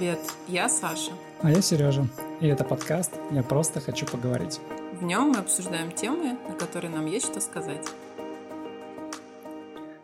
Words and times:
Привет, 0.00 0.32
я 0.48 0.70
Саша. 0.70 1.12
А 1.42 1.50
я 1.50 1.60
Сережа, 1.60 2.08
и 2.40 2.46
это 2.46 2.64
подкаст 2.64 3.12
«Я 3.32 3.42
просто 3.42 3.80
хочу 3.80 4.06
поговорить». 4.06 4.58
В 4.98 5.02
нем 5.02 5.28
мы 5.28 5.36
обсуждаем 5.36 5.92
темы, 5.92 6.38
на 6.48 6.54
которые 6.54 6.90
нам 6.90 7.04
есть 7.04 7.26
что 7.26 7.38
сказать. 7.38 7.86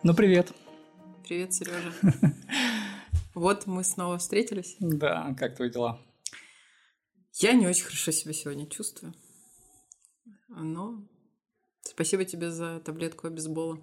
Ну, 0.03 0.13
привет. 0.13 0.53
Привет, 1.27 1.55
Сережа. 1.55 1.95
Вот 3.35 3.67
мы 3.67 3.85
снова 3.85 4.19
встретились. 4.19 4.77
Да, 4.81 5.35
как 5.39 5.57
твои 5.57 5.71
дела? 5.71 5.99
Я 7.33 7.55
не 7.55 7.67
очень 7.67 7.85
хорошо 7.85 8.13
себя 8.13 8.35
сегодня 8.35 8.67
чувствую. 8.67 9.15
Но 10.49 11.09
спасибо 11.81 12.27
тебе 12.27 12.51
за 12.51 12.81
таблетку 12.81 13.29
обезбола. 13.29 13.79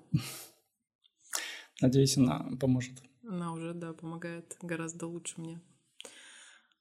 Надеюсь, 1.82 2.18
она 2.18 2.52
поможет. 2.62 3.02
Она 3.28 3.52
уже, 3.52 3.74
да, 3.74 3.94
помогает 3.94 4.56
гораздо 4.62 5.08
лучше 5.08 5.42
мне. 5.42 5.60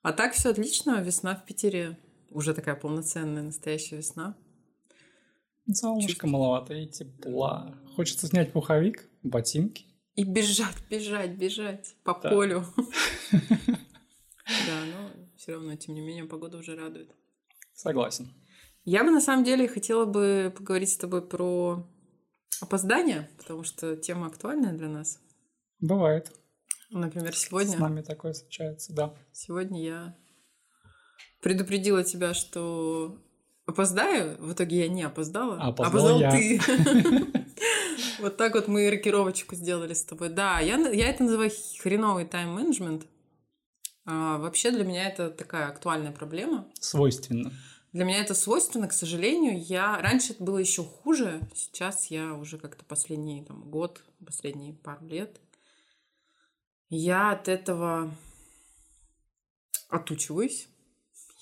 А 0.02 0.12
так 0.12 0.34
все 0.34 0.50
отлично. 0.50 1.00
Весна 1.00 1.34
в 1.34 1.44
Питере 1.44 1.96
уже 2.30 2.54
такая 2.54 2.74
полноценная, 2.74 3.42
настоящая 3.42 3.96
весна. 3.96 4.36
Солнышко 5.72 6.26
маловато 6.26 6.74
и 6.74 6.88
тепла. 6.88 7.74
Хочется 7.94 8.26
снять 8.26 8.52
пуховик, 8.52 9.08
ботинки. 9.22 9.84
И 10.14 10.24
бежать, 10.24 10.76
бежать, 10.90 11.36
бежать 11.36 11.94
по 12.04 12.18
да. 12.20 12.30
полю. 12.30 12.64
Да, 14.66 14.84
но 14.84 15.10
все 15.36 15.52
равно, 15.52 15.76
тем 15.76 15.94
не 15.94 16.00
менее, 16.00 16.24
погода 16.24 16.58
уже 16.58 16.76
радует. 16.76 17.14
Согласен. 17.74 18.34
Я 18.84 19.04
бы 19.04 19.10
на 19.10 19.20
самом 19.20 19.44
деле 19.44 19.68
хотела 19.68 20.04
бы 20.04 20.52
поговорить 20.54 20.90
с 20.90 20.96
тобой 20.96 21.26
про 21.26 21.86
опоздание, 22.60 23.30
потому 23.38 23.62
что 23.62 23.96
тема 23.96 24.26
актуальная 24.26 24.72
для 24.72 24.88
нас. 24.88 25.20
Бывает. 25.78 26.32
Например, 26.92 27.34
сегодня... 27.34 27.76
С 27.76 27.80
нами 27.80 28.02
такое 28.02 28.34
случается, 28.34 28.92
да. 28.92 29.14
Сегодня 29.32 29.82
я 29.82 30.16
предупредила 31.40 32.04
тебя, 32.04 32.34
что 32.34 33.18
опоздаю. 33.64 34.36
В 34.38 34.52
итоге 34.52 34.80
я 34.80 34.88
не 34.88 35.02
опоздала. 35.02 35.58
А 35.58 35.68
опоздал, 35.68 36.20
я. 36.20 36.30
ты. 36.30 36.60
Вот 38.18 38.36
так 38.36 38.54
вот 38.54 38.68
мы 38.68 38.88
рокировочку 38.88 39.54
сделали 39.56 39.94
с 39.94 40.04
тобой. 40.04 40.28
Да, 40.28 40.60
я, 40.60 40.76
я 40.76 41.08
это 41.08 41.24
называю 41.24 41.50
хреновый 41.80 42.24
тайм-менеджмент. 42.24 43.04
А, 44.04 44.38
вообще 44.38 44.70
для 44.70 44.84
меня 44.84 45.08
это 45.08 45.28
такая 45.30 45.68
актуальная 45.68 46.12
проблема. 46.12 46.68
Свойственно. 46.78 47.52
Для 47.92 48.04
меня 48.04 48.20
это 48.20 48.34
свойственно, 48.34 48.88
к 48.88 48.92
сожалению. 48.92 49.60
Я 49.60 50.00
раньше 50.00 50.32
это 50.34 50.44
было 50.44 50.58
еще 50.58 50.84
хуже. 50.84 51.40
Сейчас 51.54 52.06
я 52.06 52.34
уже 52.34 52.58
как-то 52.58 52.84
последний 52.84 53.44
там, 53.44 53.62
год, 53.70 54.02
последние 54.24 54.72
пару 54.72 55.04
лет 55.06 55.40
я 56.96 57.32
от 57.32 57.48
этого 57.48 58.14
отучиваюсь, 59.88 60.68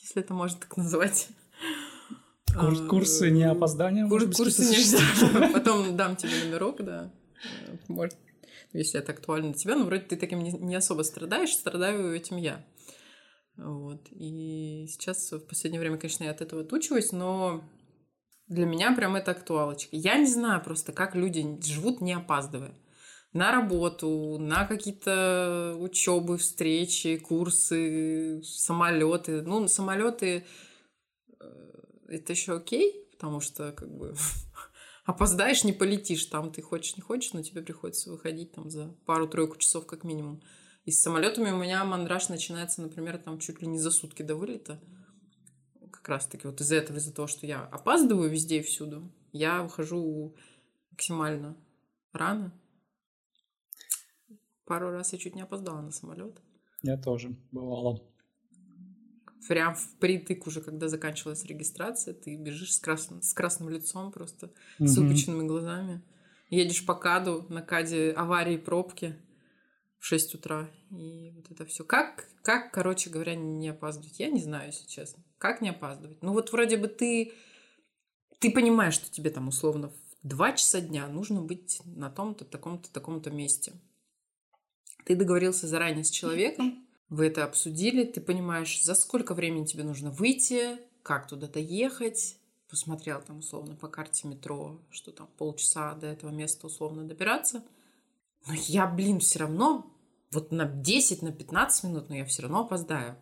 если 0.01 0.23
это 0.23 0.33
можно 0.33 0.61
так 0.61 0.77
назвать. 0.77 1.29
Курс, 2.55 2.81
курсы 2.89 3.31
не 3.31 3.42
опоздания? 3.42 4.09
Курс, 4.09 4.37
курсы 4.37 4.62
нельзя. 4.62 4.98
Потом 5.53 5.97
дам 5.97 6.17
тебе 6.17 6.33
номерок, 6.45 6.84
да. 6.84 7.12
Может, 7.89 8.17
если 8.73 9.01
это 9.01 9.12
актуально 9.12 9.51
для 9.51 9.59
тебя. 9.59 9.77
Но 9.77 9.87
вроде 9.87 10.03
ты 10.03 10.17
таким 10.17 10.41
не, 10.41 10.53
не 10.53 10.77
особо 10.77 11.03
страдаешь, 11.03 11.53
страдаю 11.53 12.14
этим 12.14 12.37
я. 12.37 12.64
Вот. 13.57 14.07
И 14.12 14.87
сейчас 14.89 15.33
в 15.33 15.41
последнее 15.41 15.80
время, 15.80 15.98
конечно, 15.98 16.24
я 16.24 16.30
от 16.30 16.41
этого 16.41 16.63
отучиваюсь, 16.63 17.13
но 17.13 17.64
для 18.47 18.67
меня 18.67 18.95
прям 18.95 19.17
это 19.17 19.33
актуалочка. 19.33 19.97
Я 19.97 20.17
не 20.17 20.27
знаю 20.27 20.63
просто, 20.63 20.92
как 20.92 21.14
люди 21.14 21.45
живут, 21.63 22.01
не 22.01 22.13
опаздывая 22.13 22.74
на 23.33 23.52
работу, 23.52 24.39
на 24.39 24.67
какие-то 24.67 25.77
учебы, 25.79 26.36
встречи, 26.39 27.17
курсы, 27.17 28.42
самолеты. 28.42 29.42
Ну, 29.42 29.68
самолеты 29.68 30.46
э, 31.39 31.45
это 32.08 32.33
еще 32.33 32.57
окей, 32.57 33.08
потому 33.13 33.41
что 33.41 33.73
как 33.73 33.89
бы 33.96 34.14
опоздаешь, 35.05 35.63
не 35.64 35.73
полетишь. 35.73 36.24
Там 36.27 36.51
ты 36.52 36.61
хочешь, 36.61 36.96
не 36.96 37.02
хочешь, 37.02 37.33
но 37.33 37.42
тебе 37.42 37.63
приходится 37.63 38.11
выходить 38.11 38.52
там 38.52 38.68
за 38.68 38.89
пару-тройку 39.07 39.57
часов 39.58 39.86
как 39.86 40.02
минимум. 40.02 40.42
И 40.85 40.91
с 40.91 41.02
самолетами 41.02 41.51
у 41.51 41.58
меня 41.58 41.85
мандраж 41.85 42.30
начинается, 42.30 42.83
например, 42.83 43.18
там 43.18 43.39
чуть 43.39 43.61
ли 43.62 43.68
не 43.68 43.79
за 43.79 43.92
сутки 43.92 44.23
до 44.23 44.35
вылета. 44.35 44.80
Как 45.92 46.08
раз-таки 46.08 46.48
вот 46.48 46.61
из-за 46.61 46.77
этого, 46.77 46.97
из-за 46.97 47.14
того, 47.14 47.29
что 47.29 47.47
я 47.47 47.62
опаздываю 47.67 48.30
везде 48.30 48.58
и 48.58 48.62
всюду, 48.62 49.12
я 49.33 49.62
выхожу 49.62 50.35
максимально 50.91 51.57
рано, 52.12 52.52
Пару 54.70 54.92
раз 54.92 55.13
я 55.13 55.19
чуть 55.19 55.35
не 55.35 55.42
опоздала 55.42 55.81
на 55.81 55.91
самолет. 55.91 56.41
Я 56.83 56.97
тоже, 56.97 57.36
бывало. 57.51 58.01
Прям 59.48 59.75
впритык 59.75 60.47
уже, 60.47 60.61
когда 60.61 60.86
заканчивалась 60.86 61.45
регистрация, 61.45 62.14
ты 62.14 62.36
бежишь 62.36 62.75
с 62.75 62.79
красным, 62.79 63.20
с 63.20 63.33
красным 63.33 63.69
лицом 63.69 64.13
просто, 64.13 64.53
угу. 64.79 64.86
с 64.86 64.97
выпученными 64.97 65.45
глазами. 65.45 66.05
Едешь 66.51 66.86
по 66.86 66.95
каду, 66.95 67.47
на 67.48 67.63
каде 67.63 68.13
аварии 68.13 68.59
пробки 68.59 69.17
в 69.98 70.07
6 70.07 70.36
утра. 70.36 70.70
И 70.92 71.33
вот 71.35 71.51
это 71.51 71.67
все. 71.67 71.83
Как, 71.83 72.29
как, 72.45 72.73
короче 72.73 73.11
говоря, 73.11 73.35
не 73.35 73.70
опаздывать? 73.70 74.20
Я 74.20 74.29
не 74.29 74.41
знаю, 74.41 74.67
если 74.67 74.86
честно. 74.86 75.25
Как 75.39 75.63
не 75.63 75.70
опаздывать? 75.70 76.23
Ну 76.23 76.33
вот 76.33 76.53
вроде 76.53 76.77
бы 76.77 76.86
ты, 76.86 77.33
ты 78.39 78.53
понимаешь, 78.53 78.95
что 78.95 79.11
тебе 79.11 79.30
там 79.30 79.48
условно 79.48 79.89
в 79.89 80.29
2 80.29 80.53
часа 80.53 80.80
дня 80.80 81.09
нужно 81.09 81.42
быть 81.42 81.83
на 81.85 82.09
том-то, 82.09 82.45
таком-то, 82.45 82.89
таком-то 82.92 83.33
месте. 83.33 83.73
Ты 85.05 85.16
договорился 85.16 85.66
заранее 85.66 86.05
с 86.05 86.11
человеком, 86.11 86.86
вы 87.08 87.27
это 87.27 87.44
обсудили, 87.44 88.05
ты 88.05 88.20
понимаешь, 88.20 88.83
за 88.83 88.94
сколько 88.94 89.34
времени 89.34 89.64
тебе 89.64 89.83
нужно 89.83 90.11
выйти, 90.11 90.78
как 91.02 91.27
туда 91.27 91.48
доехать, 91.48 92.36
посмотрел 92.68 93.20
там 93.20 93.38
условно 93.38 93.74
по 93.74 93.88
карте 93.88 94.28
метро, 94.28 94.80
что 94.90 95.11
там 95.11 95.28
полчаса 95.36 95.94
до 95.94 96.06
этого 96.06 96.30
места 96.30 96.68
условно 96.68 97.05
добираться. 97.05 97.64
Но 98.46 98.55
я, 98.55 98.86
блин, 98.86 99.18
все 99.18 99.40
равно 99.40 99.92
вот 100.30 100.52
на 100.52 100.64
10, 100.64 101.22
на 101.22 101.32
15 101.32 101.84
минут, 101.84 102.08
но 102.08 102.17
я 102.17 102.24
все 102.24 102.42
равно 102.42 102.61
опоздаю. 102.61 103.17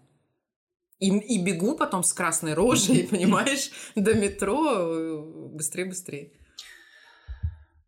И, 0.98 1.08
и 1.08 1.42
бегу 1.42 1.76
потом 1.76 2.02
с 2.02 2.12
красной 2.12 2.54
рожей, 2.54 3.06
понимаешь, 3.10 3.70
до 3.94 4.14
метро 4.14 5.22
быстрее-быстрее. 5.52 6.32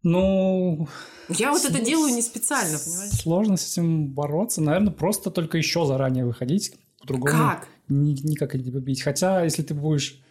Ну... 0.03 0.89
Я 1.29 1.53
вот 1.53 1.65
это 1.65 1.85
делаю 1.85 2.13
не 2.15 2.23
специально, 2.23 2.79
понимаешь? 2.79 3.13
Сложно 3.13 3.57
с 3.57 3.73
этим 3.73 4.09
бороться. 4.09 4.63
Наверное, 4.63 4.93
просто 4.93 5.31
только 5.31 5.59
еще 5.59 5.87
заранее 5.87 6.25
выходить. 6.25 6.75
По-другому 7.01 7.33
как? 7.33 7.69
Ни, 7.89 8.13
никак 8.27 8.55
не 8.55 8.71
побить. 8.71 9.03
Хотя, 9.03 9.45
если 9.45 9.63
ты 9.63 9.75
будешь, 9.75 10.23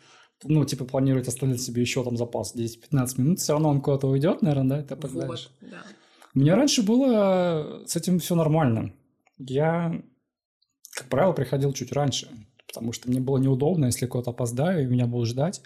ну, 0.43 0.65
типа, 0.65 0.85
планировать 0.85 1.27
оставить 1.27 1.61
себе 1.61 1.81
еще 1.81 2.03
там 2.03 2.17
запас 2.17 2.55
10-15 2.55 3.21
минут, 3.21 3.39
все 3.39 3.53
равно 3.53 3.69
он 3.69 3.81
куда-то 3.81 4.07
уйдет, 4.07 4.41
наверное, 4.41 4.81
да, 4.81 4.83
ты 4.83 4.93
опоздаешь. 4.95 5.51
Вот, 5.61 5.69
да. 5.69 5.83
У 6.35 6.39
меня 6.39 6.55
раньше 6.55 6.83
было 6.83 7.83
с 7.85 7.95
этим 7.95 8.19
все 8.19 8.35
нормально. 8.35 8.93
Я, 9.37 10.01
как 10.91 11.09
правило, 11.09 11.33
приходил 11.33 11.73
чуть 11.73 11.91
раньше, 11.91 12.29
потому 12.67 12.91
что 12.91 13.09
мне 13.09 13.19
было 13.19 13.37
неудобно, 13.37 13.85
если 13.85 14.05
куда-то 14.05 14.31
опоздаю, 14.31 14.83
и 14.83 14.87
меня 14.87 15.07
будут 15.07 15.27
ждать 15.27 15.61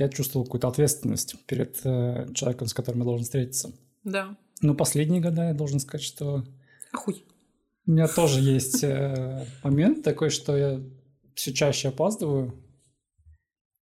я 0.00 0.08
чувствовал 0.08 0.44
какую-то 0.44 0.68
ответственность 0.68 1.36
перед 1.46 1.80
э, 1.84 2.28
человеком, 2.34 2.66
с 2.66 2.74
которым 2.74 3.00
я 3.00 3.04
должен 3.04 3.24
встретиться. 3.24 3.72
Да. 4.04 4.36
Но 4.60 4.74
последние 4.74 5.20
года 5.20 5.48
я 5.48 5.54
должен 5.54 5.80
сказать, 5.80 6.04
что... 6.04 6.44
Ахуй. 6.92 7.24
У 7.86 7.92
меня 7.92 8.08
тоже 8.08 8.40
есть 8.40 8.84
э, 8.84 9.46
момент 9.62 10.02
такой, 10.02 10.30
что 10.30 10.56
я 10.56 10.80
все 11.34 11.52
чаще 11.52 11.88
опаздываю. 11.88 12.54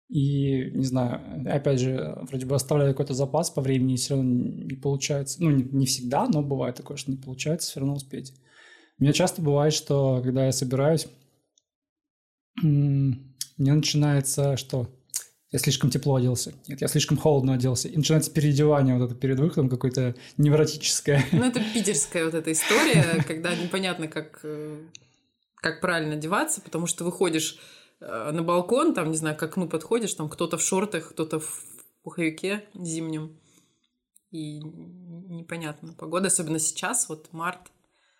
И, 0.09 0.71
не 0.71 0.85
знаю, 0.85 1.45
опять 1.51 1.81
же, 1.81 2.17
вроде 2.23 2.47
бы 2.47 2.55
оставляю 2.55 2.93
какой-то 2.93 3.13
запас 3.13 3.51
по 3.51 3.61
времени, 3.61 3.95
и 3.95 3.97
все 3.97 4.15
равно 4.15 4.31
не 4.31 4.75
получается. 4.75 5.43
Ну, 5.43 5.51
не, 5.51 5.65
не 5.65 5.87
всегда, 5.87 6.27
но 6.29 6.43
бывает 6.43 6.77
такое, 6.77 6.97
что 6.97 7.11
не 7.11 7.19
получается 7.19 7.71
все 7.71 7.81
равно 7.81 7.95
успеть. 7.95 8.33
У 8.99 9.03
меня 9.03 9.13
часто 9.13 9.43
бывает, 9.43 9.75
что 9.75 10.23
когда 10.23 10.47
я 10.47 10.53
собираюсь, 10.53 11.09
мне 12.63 13.75
начинается 13.75 14.57
что? 14.57 14.89
Я 15.51 15.59
слишком 15.59 15.91
тепло 15.91 16.17
оделся, 16.17 16.53
нет, 16.67 16.81
я 16.83 16.89
слишком 16.89 17.17
холодно 17.17 17.55
оделся. 17.55 17.89
И 17.89 17.97
начинается 17.97 18.31
переодевание 18.31 18.99
вот 18.99 19.11
это 19.11 19.15
перед 19.15 19.39
выходом 19.39 19.71
какое-то 19.71 20.15
невротическое. 20.37 21.25
Ну, 21.33 21.45
это 21.45 21.61
питерская 21.73 22.27
вот 22.27 22.35
эта 22.35 22.53
история, 22.53 23.25
когда 23.27 23.55
непонятно, 23.55 24.09
как, 24.09 24.41
э, 24.43 24.79
как 25.57 25.81
правильно 25.81 26.15
одеваться, 26.15 26.61
потому 26.61 26.87
что 26.87 27.05
выходишь 27.05 27.59
э, 28.01 28.31
на 28.31 28.43
балкон, 28.43 28.93
там, 28.93 29.11
не 29.11 29.17
знаю, 29.17 29.37
к 29.37 29.43
окну 29.43 29.69
подходишь, 29.69 30.13
там 30.15 30.29
кто-то 30.29 30.59
в 30.59 30.63
шортах, 30.63 31.11
кто-то 31.11 31.41
в 31.41 31.65
пуховике 32.03 32.65
зимнем. 32.75 33.41
И 34.31 34.59
непонятно. 34.61 35.95
Погода, 35.95 36.27
особенно 36.27 36.59
сейчас, 36.59 37.09
вот 37.09 37.33
март. 37.33 37.71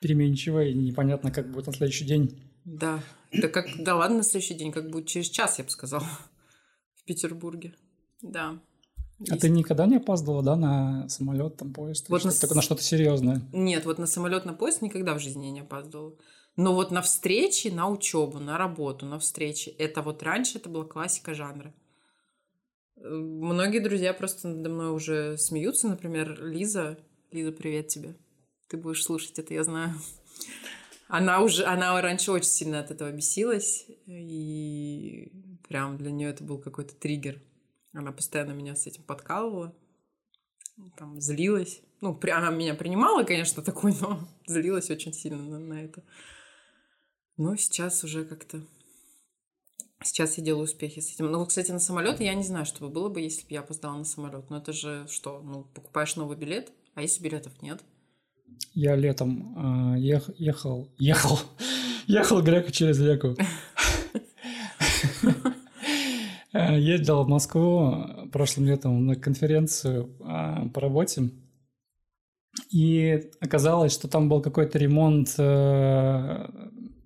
Переменчивая, 0.01 0.69
и 0.69 0.75
непонятно, 0.75 1.31
как 1.31 1.51
будет 1.53 1.67
на 1.67 1.75
следующий 1.75 2.07
день. 2.07 2.41
Да. 2.65 3.03
Да 3.33 3.49
как, 3.49 3.67
да 3.79 3.97
ладно, 3.97 4.19
на 4.19 4.23
следующий 4.23 4.55
день, 4.55 4.73
как 4.73 4.89
будет 4.91 5.07
через 5.07 5.29
час, 5.29 5.59
я 5.59 5.65
бы 5.65 5.71
сказала. 5.71 6.07
Петербурге. 7.09 7.75
Да. 8.23 8.61
А 9.31 9.37
ты 9.37 9.49
никогда 9.49 9.87
не 9.87 9.97
опаздывала, 9.97 10.43
да, 10.43 10.57
на 10.57 11.09
самолет, 11.09 11.57
там, 11.57 11.73
поезд? 11.73 12.09
Вот 12.09 12.25
на... 12.25 12.31
Что 12.31 12.55
на 12.55 12.63
что-то 12.63 12.83
серьезное? 12.83 13.43
Нет, 13.53 13.85
вот 13.85 13.99
на 13.99 14.07
самолет, 14.07 14.45
на 14.45 14.53
поезд 14.53 14.83
никогда 14.83 15.15
в 15.15 15.21
жизни 15.21 15.47
я 15.47 15.51
не 15.51 15.61
опаздывала. 15.61 16.15
Но 16.57 16.75
вот 16.75 16.91
на 16.91 17.03
встрече, 17.03 17.73
на 17.73 17.89
учебу, 17.89 18.39
на 18.39 18.59
работу, 18.59 19.07
на 19.07 19.19
встрече, 19.19 19.71
это 19.73 20.03
вот 20.03 20.23
раньше 20.23 20.59
это 20.59 20.69
была 20.69 20.85
классика 20.85 21.35
жанра. 21.35 21.75
Э, 22.97 23.09
многие 23.09 23.81
друзья 23.81 24.13
просто 24.13 24.49
надо 24.49 24.69
мной 24.71 24.93
уже 24.93 25.37
смеются, 25.39 25.89
например, 25.89 26.45
Лиза. 26.45 26.99
Лиза, 27.33 27.53
привет 27.53 27.89
тебе. 27.89 28.17
Ты 28.69 28.77
будешь 28.77 29.03
слушать 29.03 29.39
это, 29.39 29.55
я 29.55 29.65
знаю. 29.65 29.95
Она 31.09 31.41
уже, 31.41 31.65
она 31.65 32.01
раньше 32.01 32.31
очень 32.31 32.51
сильно 32.51 32.81
от 32.81 32.91
этого 32.91 33.11
бесилась, 33.11 33.87
и 34.07 35.33
прям 35.69 35.97
для 35.97 36.11
нее 36.11 36.31
это 36.31 36.45
был 36.45 36.59
какой-то 36.59 36.95
триггер. 36.95 37.41
Она 37.93 38.13
постоянно 38.13 38.53
меня 38.53 38.75
с 38.77 38.87
этим 38.87 39.03
подкалывала, 39.03 39.75
там 40.97 41.21
злилась. 41.21 41.81
Ну, 42.01 42.19
она 42.23 42.51
меня 42.51 42.75
принимала, 42.75 43.25
конечно, 43.25 43.63
такой, 43.63 43.95
но 44.01 44.21
злилась 44.47 44.91
очень 44.91 45.13
сильно 45.13 45.43
на, 45.43 45.59
на 45.59 45.85
это. 45.85 46.03
Но 47.37 47.57
сейчас 47.57 48.05
уже 48.05 48.25
как-то 48.25 48.63
Сейчас 50.05 50.39
я 50.39 50.45
делаю 50.45 50.65
успехи 50.65 51.01
с 51.01 51.13
этим. 51.13 51.27
Ну, 51.27 51.45
кстати, 51.45 51.73
на 51.73 51.81
самолет 51.81 52.21
я 52.21 52.33
не 52.35 52.45
знаю, 52.45 52.65
что 52.65 52.87
бы 52.87 52.89
было 52.89 53.09
бы, 53.09 53.21
если 53.21 53.43
бы 53.43 53.49
я 53.51 53.61
опоздала 53.61 53.97
на 53.97 54.05
самолет. 54.05 54.49
Но 54.49 54.59
это 54.59 54.73
же 54.73 55.07
что? 55.11 55.41
Ну, 55.43 55.65
покупаешь 55.75 56.15
новый 56.15 56.37
билет, 56.37 56.71
а 56.95 57.03
если 57.03 57.21
билетов 57.21 57.61
нет? 57.63 57.83
Я 58.75 58.95
летом 58.95 59.95
э, 59.97 59.99
ех, 59.99 60.31
ехал, 60.39 60.89
ехал, 60.99 61.41
ехал 62.07 62.43
греку 62.43 62.71
через 62.71 63.01
реку. 63.01 63.37
Э, 66.53 66.79
ездил 66.79 67.25
в 67.25 67.29
Москву 67.29 68.29
прошлым 68.33 68.67
летом 68.67 69.07
на 69.07 69.17
конференцию 69.17 70.17
э, 70.21 70.69
по 70.69 70.81
работе. 70.81 71.31
И 72.71 73.31
оказалось, 73.41 73.93
что 73.93 74.09
там 74.09 74.29
был 74.29 74.41
какой-то 74.41 74.79
ремонт 74.79 75.35
э, 75.39 76.49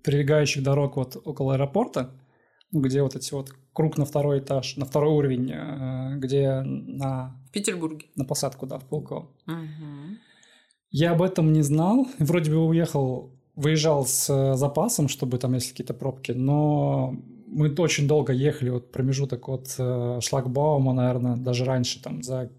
прилегающих 0.03 0.63
дорог 0.63 0.97
вот 0.97 1.17
около 1.23 1.55
аэропорта 1.55 2.11
где 2.73 3.03
вот 3.03 3.15
эти 3.15 3.33
вот 3.33 3.51
круг 3.71 3.97
на 3.97 4.05
второй 4.05 4.39
этаж, 4.39 4.75
на 4.77 4.85
второй 4.85 5.13
уровень, 5.13 5.51
э, 5.51 6.17
где 6.17 6.61
на... 6.61 7.39
В 7.47 7.51
Петербурге. 7.51 8.07
На 8.15 8.25
посадку, 8.25 8.65
да, 8.65 8.79
в 8.79 8.85
Пулково. 8.85 9.29
Угу. 9.47 10.17
Я 10.89 11.11
об 11.11 11.21
этом 11.21 11.53
не 11.53 11.61
знал. 11.61 12.07
Вроде 12.19 12.51
бы 12.51 12.65
уехал, 12.65 13.31
выезжал 13.55 14.05
с 14.05 14.29
э, 14.29 14.55
запасом, 14.55 15.07
чтобы 15.07 15.37
там 15.37 15.53
есть 15.53 15.69
какие-то 15.69 15.93
пробки, 15.93 16.31
но 16.31 17.15
мы 17.47 17.73
очень 17.75 18.07
долго 18.07 18.33
ехали, 18.33 18.69
вот 18.69 18.91
промежуток 18.91 19.49
от 19.49 19.75
э, 19.77 20.19
шлагбаума, 20.21 20.93
наверное, 20.93 21.35
даже 21.35 21.65
раньше, 21.65 22.01
там, 22.01 22.23
за 22.23 22.51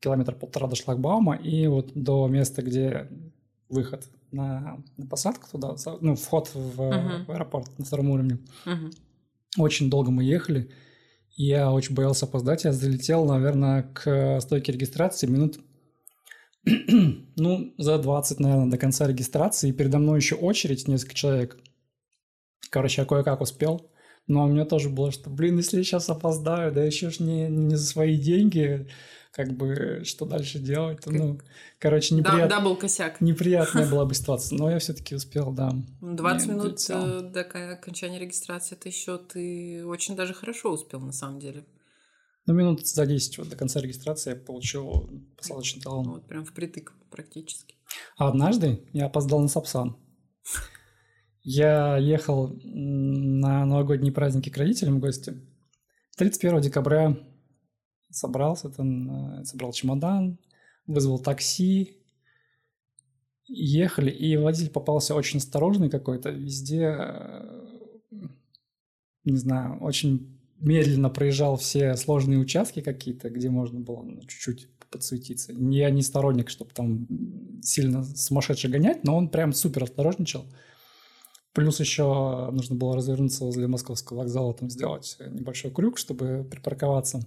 километр 0.00 0.34
полтора 0.34 0.66
до 0.68 0.76
шлагбаума, 0.76 1.36
и 1.36 1.66
вот 1.66 1.92
до 1.94 2.26
места, 2.28 2.62
где 2.62 3.08
выход 3.68 4.04
на, 4.32 4.82
на 4.96 5.06
посадку 5.06 5.48
туда, 5.50 5.76
ну, 6.00 6.16
вход 6.16 6.50
в, 6.54 6.80
uh-huh. 6.80 7.24
в 7.26 7.30
аэропорт 7.30 7.78
на 7.78 7.84
втором 7.84 8.10
уровне. 8.10 8.38
Uh-huh. 8.66 8.92
Очень 9.58 9.90
долго 9.90 10.10
мы 10.10 10.24
ехали. 10.24 10.70
И 11.36 11.44
я 11.44 11.70
очень 11.70 11.94
боялся 11.94 12.26
опоздать. 12.26 12.64
Я 12.64 12.72
залетел, 12.72 13.24
наверное, 13.24 13.84
к 13.94 14.40
стойке 14.40 14.72
регистрации 14.72 15.26
минут 15.26 15.58
ну, 17.36 17.74
за 17.78 17.98
20, 17.98 18.40
наверное, 18.40 18.70
до 18.70 18.78
конца 18.78 19.06
регистрации. 19.06 19.70
И 19.70 19.72
передо 19.72 19.98
мной 19.98 20.18
еще 20.18 20.34
очередь, 20.34 20.88
несколько 20.88 21.14
человек. 21.14 21.58
Короче, 22.70 23.02
я 23.02 23.06
кое-как 23.06 23.40
успел. 23.40 23.90
Но 24.26 24.44
у 24.44 24.48
меня 24.48 24.64
тоже 24.64 24.88
было, 24.88 25.10
что, 25.10 25.30
блин, 25.30 25.56
если 25.56 25.78
я 25.78 25.84
сейчас 25.84 26.08
опоздаю, 26.08 26.72
да 26.72 26.82
еще 26.82 27.10
ж 27.10 27.20
не, 27.20 27.48
не 27.48 27.76
за 27.76 27.84
свои 27.84 28.16
деньги, 28.16 28.88
как 29.32 29.56
бы, 29.56 30.02
что 30.04 30.26
дальше 30.26 30.58
делать? 30.58 31.04
Ну, 31.06 31.40
короче, 31.78 32.14
неприятно. 32.14 32.48
Да, 32.48 32.56
да, 32.58 32.64
был 32.64 32.76
косяк. 32.76 33.20
Неприятная 33.20 33.86
была 33.90 34.04
бы 34.04 34.14
ситуация, 34.14 34.58
но 34.58 34.70
я 34.70 34.78
все-таки 34.78 35.14
успел, 35.14 35.52
да. 35.52 35.72
20 36.00 36.48
минут 36.48 36.62
долетел. 36.62 37.06
Э, 37.06 37.22
до 37.22 37.40
окончания 37.40 38.18
регистрации, 38.18 38.76
это 38.76 38.88
еще 38.88 39.18
ты 39.18 39.84
очень 39.86 40.16
даже 40.16 40.34
хорошо 40.34 40.72
успел, 40.72 41.00
на 41.00 41.12
самом 41.12 41.40
деле. 41.40 41.64
Ну, 42.46 42.54
минут 42.54 42.86
за 42.86 43.06
10 43.06 43.38
вот 43.38 43.48
до 43.48 43.56
конца 43.56 43.80
регистрации 43.80 44.30
я 44.30 44.36
получил 44.36 45.08
посадочный 45.36 45.80
талон. 45.80 46.10
Вот 46.10 46.26
прям 46.26 46.44
впритык 46.44 46.92
практически. 47.10 47.76
А 48.16 48.28
однажды 48.28 48.84
я 48.92 49.06
опоздал 49.06 49.40
на 49.40 49.48
Сапсан. 49.48 49.96
Я 51.42 51.96
ехал 51.96 52.56
на 52.62 53.64
новогодние 53.64 54.12
праздники 54.12 54.48
к 54.48 54.56
родителям 54.56 54.96
в 54.96 55.00
гости. 55.00 55.34
31 56.16 56.60
декабря 56.60 57.16
собрался, 58.10 58.70
там, 58.70 59.40
э, 59.40 59.44
собрал 59.44 59.72
чемодан, 59.72 60.38
вызвал 60.86 61.18
такси, 61.18 61.96
ехали, 63.46 64.10
и 64.10 64.36
водитель 64.36 64.70
попался 64.70 65.14
очень 65.14 65.38
осторожный 65.38 65.90
какой-то, 65.90 66.30
везде, 66.30 66.96
э, 66.98 67.78
не 69.24 69.36
знаю, 69.36 69.78
очень 69.80 70.38
медленно 70.58 71.10
проезжал 71.10 71.56
все 71.56 71.96
сложные 71.96 72.38
участки 72.38 72.80
какие-то, 72.80 73.30
где 73.30 73.50
можно 73.50 73.80
было 73.80 74.02
ну, 74.02 74.20
чуть-чуть 74.20 74.68
подсветиться. 74.90 75.52
Я 75.52 75.90
не 75.90 76.02
сторонник, 76.02 76.50
чтобы 76.50 76.70
там 76.72 77.08
сильно 77.62 78.04
сумасшедше 78.04 78.68
гонять, 78.68 79.04
но 79.04 79.16
он 79.16 79.28
прям 79.28 79.52
супер 79.52 79.84
осторожничал. 79.84 80.44
Плюс 81.52 81.80
еще 81.80 82.50
нужно 82.50 82.76
было 82.76 82.96
развернуться 82.96 83.44
возле 83.44 83.66
московского 83.66 84.18
вокзала, 84.18 84.54
там 84.54 84.70
сделать 84.70 85.18
небольшой 85.20 85.70
крюк, 85.70 85.98
чтобы 85.98 86.46
припарковаться. 86.50 87.20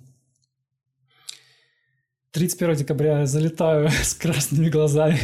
31 2.31 2.75
декабря 2.75 3.19
я 3.19 3.25
залетаю 3.27 3.89
с 4.03 4.13
красными 4.15 4.69
глазами 4.69 5.19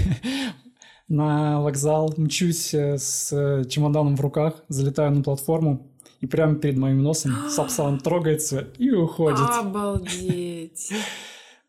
на 1.07 1.59
вокзал, 1.61 2.13
мчусь 2.15 2.73
э, 2.73 2.97
с 2.97 3.65
чемоданом 3.67 4.15
в 4.15 4.21
руках, 4.21 4.63
залетаю 4.69 5.11
на 5.11 5.21
платформу, 5.21 5.91
и 6.21 6.27
прямо 6.27 6.55
перед 6.55 6.77
моим 6.77 7.03
носом 7.03 7.33
Сапсан 7.49 7.99
трогается 7.99 8.67
и 8.77 8.91
уходит. 8.91 9.39
Обалдеть! 9.39 10.91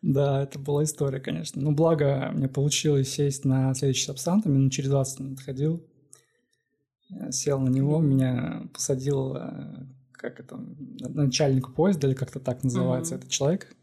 Да, 0.01 0.43
это 0.43 0.59
была 0.59 0.83
история, 0.83 1.21
конечно. 1.21 1.61
Ну, 1.61 1.71
благо, 1.71 2.29
мне 2.33 2.49
получилось 2.49 3.13
сесть 3.13 3.45
на 3.45 3.73
следующий 3.73 4.03
Сапсан, 4.03 4.41
там 4.41 4.51
минут 4.51 4.73
через 4.73 4.89
20 4.89 5.19
минут 5.21 5.39
ходил. 5.39 5.81
Я 7.09 7.31
сел 7.31 7.59
на 7.59 7.69
него, 7.69 7.99
меня 7.99 8.67
посадил, 8.73 9.35
э, 9.35 9.85
как 10.13 10.39
это, 10.39 10.57
начальник 10.57 11.73
поезда, 11.73 12.07
или 12.07 12.15
как-то 12.15 12.39
так 12.39 12.63
называется 12.63 13.15
mm-hmm. 13.15 13.17
этот 13.17 13.29
человек. 13.29 13.75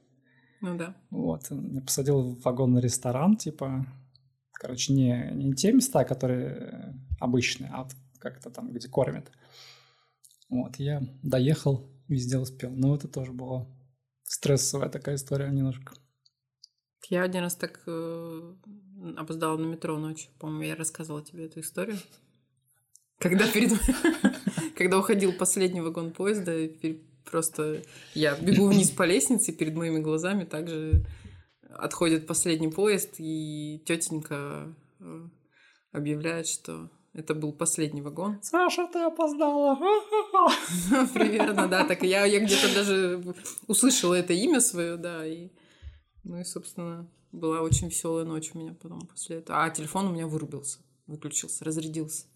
Ну 0.61 0.77
да. 0.77 0.97
Вот, 1.11 1.50
меня 1.50 1.81
посадил 1.81 2.21
в 2.21 2.43
вагонный 2.43 2.81
ресторан, 2.81 3.37
типа, 3.37 3.87
короче, 4.53 4.93
не, 4.93 5.31
не 5.33 5.55
те 5.55 5.73
места, 5.73 6.05
которые 6.05 6.95
обычные, 7.19 7.71
а 7.73 7.89
как-то 8.19 8.50
там, 8.50 8.73
где 8.73 8.89
кормят. 8.89 9.31
Вот, 10.49 10.77
я 10.77 11.03
доехал, 11.23 11.89
везде 12.09 12.39
успел. 12.39 12.71
Но 12.71 12.95
это 12.95 13.09
тоже 13.09 13.33
была 13.33 13.67
стрессовая 14.25 14.89
такая 14.89 15.15
история 15.15 15.49
немножко. 15.49 15.95
Я 17.09 17.23
один 17.23 17.41
раз 17.41 17.57
так 17.57 17.83
э, 17.87 18.55
опоздала 19.17 19.57
на 19.57 19.67
метро 19.67 19.99
ночью. 19.99 20.31
По-моему, 20.39 20.62
я 20.62 20.77
рассказывала 20.77 21.25
тебе 21.25 21.47
эту 21.47 21.61
историю. 21.61 21.97
Когда 23.21 23.47
перед... 23.53 23.71
Когда 24.77 24.99
уходил 24.99 25.33
последний 25.33 25.81
вагон 25.81 26.11
поезда, 26.11 26.53
Просто 27.31 27.83
я 28.15 28.35
бегу 28.35 28.67
вниз 28.67 28.91
по 28.91 29.05
лестнице, 29.05 29.53
перед 29.53 29.77
моими 29.77 30.00
глазами 30.00 30.45
также 30.45 31.05
отходит 31.69 32.27
последний 32.27 32.69
поезд, 32.69 33.15
и 33.19 33.81
тетенька 33.87 34.75
э, 34.99 35.21
объявляет, 35.93 36.49
что 36.49 36.91
это 37.12 37.35
был 37.35 37.53
последний 37.53 38.03
вагон. 38.03 38.39
Саша, 38.43 38.89
ты 38.89 38.99
опоздала. 39.00 39.77
Примерно, 41.15 41.69
да. 41.69 41.85
Так 41.85 42.03
я, 42.03 42.25
я 42.25 42.41
где-то 42.41 42.75
даже 42.75 43.23
услышала 43.69 44.15
это 44.15 44.33
имя 44.33 44.61
свое, 44.61 44.97
да. 44.97 45.25
И, 45.25 45.50
ну 46.25 46.41
и, 46.41 46.45
собственно, 46.45 47.09
была 47.31 47.61
очень 47.61 47.89
веселая 47.89 48.25
ночь 48.25 48.50
у 48.55 48.59
меня 48.59 48.75
потом 48.75 49.00
после 49.03 49.37
этого. 49.37 49.62
А 49.62 49.71
телефон 49.71 50.09
у 50.09 50.12
меня 50.12 50.27
вырубился, 50.27 50.81
выключился, 51.07 51.65
разрядился. 51.65 52.27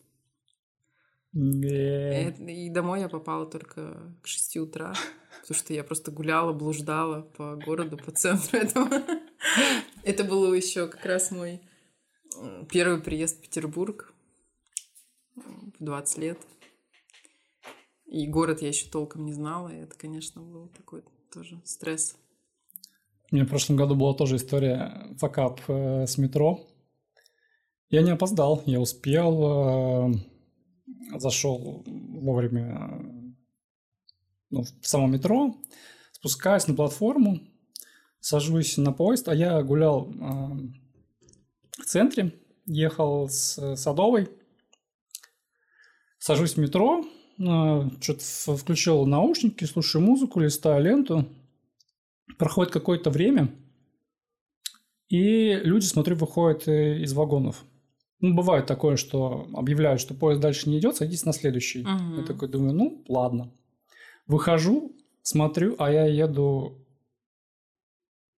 И 1.35 2.71
домой 2.71 3.01
я 3.01 3.09
попала 3.09 3.45
только 3.47 3.97
к 4.23 4.27
6 4.27 4.57
утра, 4.59 4.95
потому 5.41 5.59
что 5.59 5.75
я 5.75 5.83
просто 5.83 6.13
гуляла, 6.13 6.53
блуждала 6.53 7.23
по 7.23 7.57
городу, 7.57 7.97
по 7.97 8.13
центру 8.13 8.59
этого. 8.59 8.89
Это 10.05 10.23
был 10.25 10.53
еще 10.55 10.87
как 10.87 11.05
раз 11.05 11.31
мой 11.31 11.61
первый 12.71 13.01
приезд 13.01 13.39
в 13.39 13.43
Петербург 13.43 14.13
в 15.35 15.83
20 15.85 16.19
лет. 16.19 16.39
И 18.07 18.29
город 18.29 18.63
я 18.63 18.69
еще 18.69 18.89
толком 18.89 19.25
не 19.25 19.33
знала, 19.33 19.71
и 19.71 19.81
это, 19.81 19.97
конечно, 19.97 20.41
был 20.41 20.69
такой 20.69 21.03
тоже 21.33 21.61
стресс. 21.65 22.17
У 23.33 23.35
меня 23.35 23.45
в 23.45 23.49
прошлом 23.49 23.77
году 23.77 23.97
была 23.97 24.15
тоже 24.15 24.37
история 24.37 25.17
факап 25.19 25.61
э, 25.67 26.07
с 26.07 26.17
метро. 26.19 26.65
Я 27.91 28.03
не 28.03 28.13
опоздал, 28.13 28.63
я 28.67 28.81
успел, 28.81 30.13
э, 30.13 30.15
зашел 31.17 31.85
вовремя 31.87 33.01
ну, 34.51 34.63
в 34.63 34.87
само 34.87 35.07
метро, 35.07 35.57
спускаюсь 36.13 36.67
на 36.69 36.75
платформу, 36.75 37.41
сажусь 38.21 38.77
на 38.77 38.93
поезд, 38.93 39.29
а 39.29 39.35
я 39.35 39.63
гулял 39.63 40.11
э, 40.11 40.15
в 41.79 41.85
центре, 41.85 42.33
ехал 42.67 43.29
с 43.29 43.77
Садовой, 43.77 44.29
Сажусь 46.25 46.55
в 46.55 46.57
метро, 46.57 47.05
а, 47.39 47.91
что-то 48.01 48.57
включил 48.57 49.05
наушники, 49.05 49.65
слушаю 49.65 50.03
музыку, 50.03 50.41
листаю 50.41 50.83
ленту. 50.83 51.29
Проходит 52.39 52.73
какое-то 52.73 53.11
время, 53.11 53.55
и 55.11 55.53
люди, 55.53 55.85
смотрю, 55.85 56.17
выходят 56.17 56.67
э, 56.67 57.03
из 57.03 57.13
вагонов. 57.13 57.63
Ну, 58.25 58.33
бывает 58.33 58.65
такое, 58.65 58.97
что 58.97 59.47
объявляют, 59.53 60.01
что 60.01 60.15
поезд 60.15 60.41
дальше 60.41 60.71
не 60.71 60.79
идет, 60.79 60.97
садись 60.97 61.27
на 61.27 61.35
следующий. 61.35 61.83
Мгм. 61.83 62.21
Я 62.21 62.25
такой 62.25 62.49
думаю, 62.49 62.73
ну, 62.73 63.05
ладно. 63.07 63.53
Выхожу, 64.27 64.97
смотрю, 65.21 65.75
а 65.79 65.93
я 65.93 66.07
еду 66.07 66.87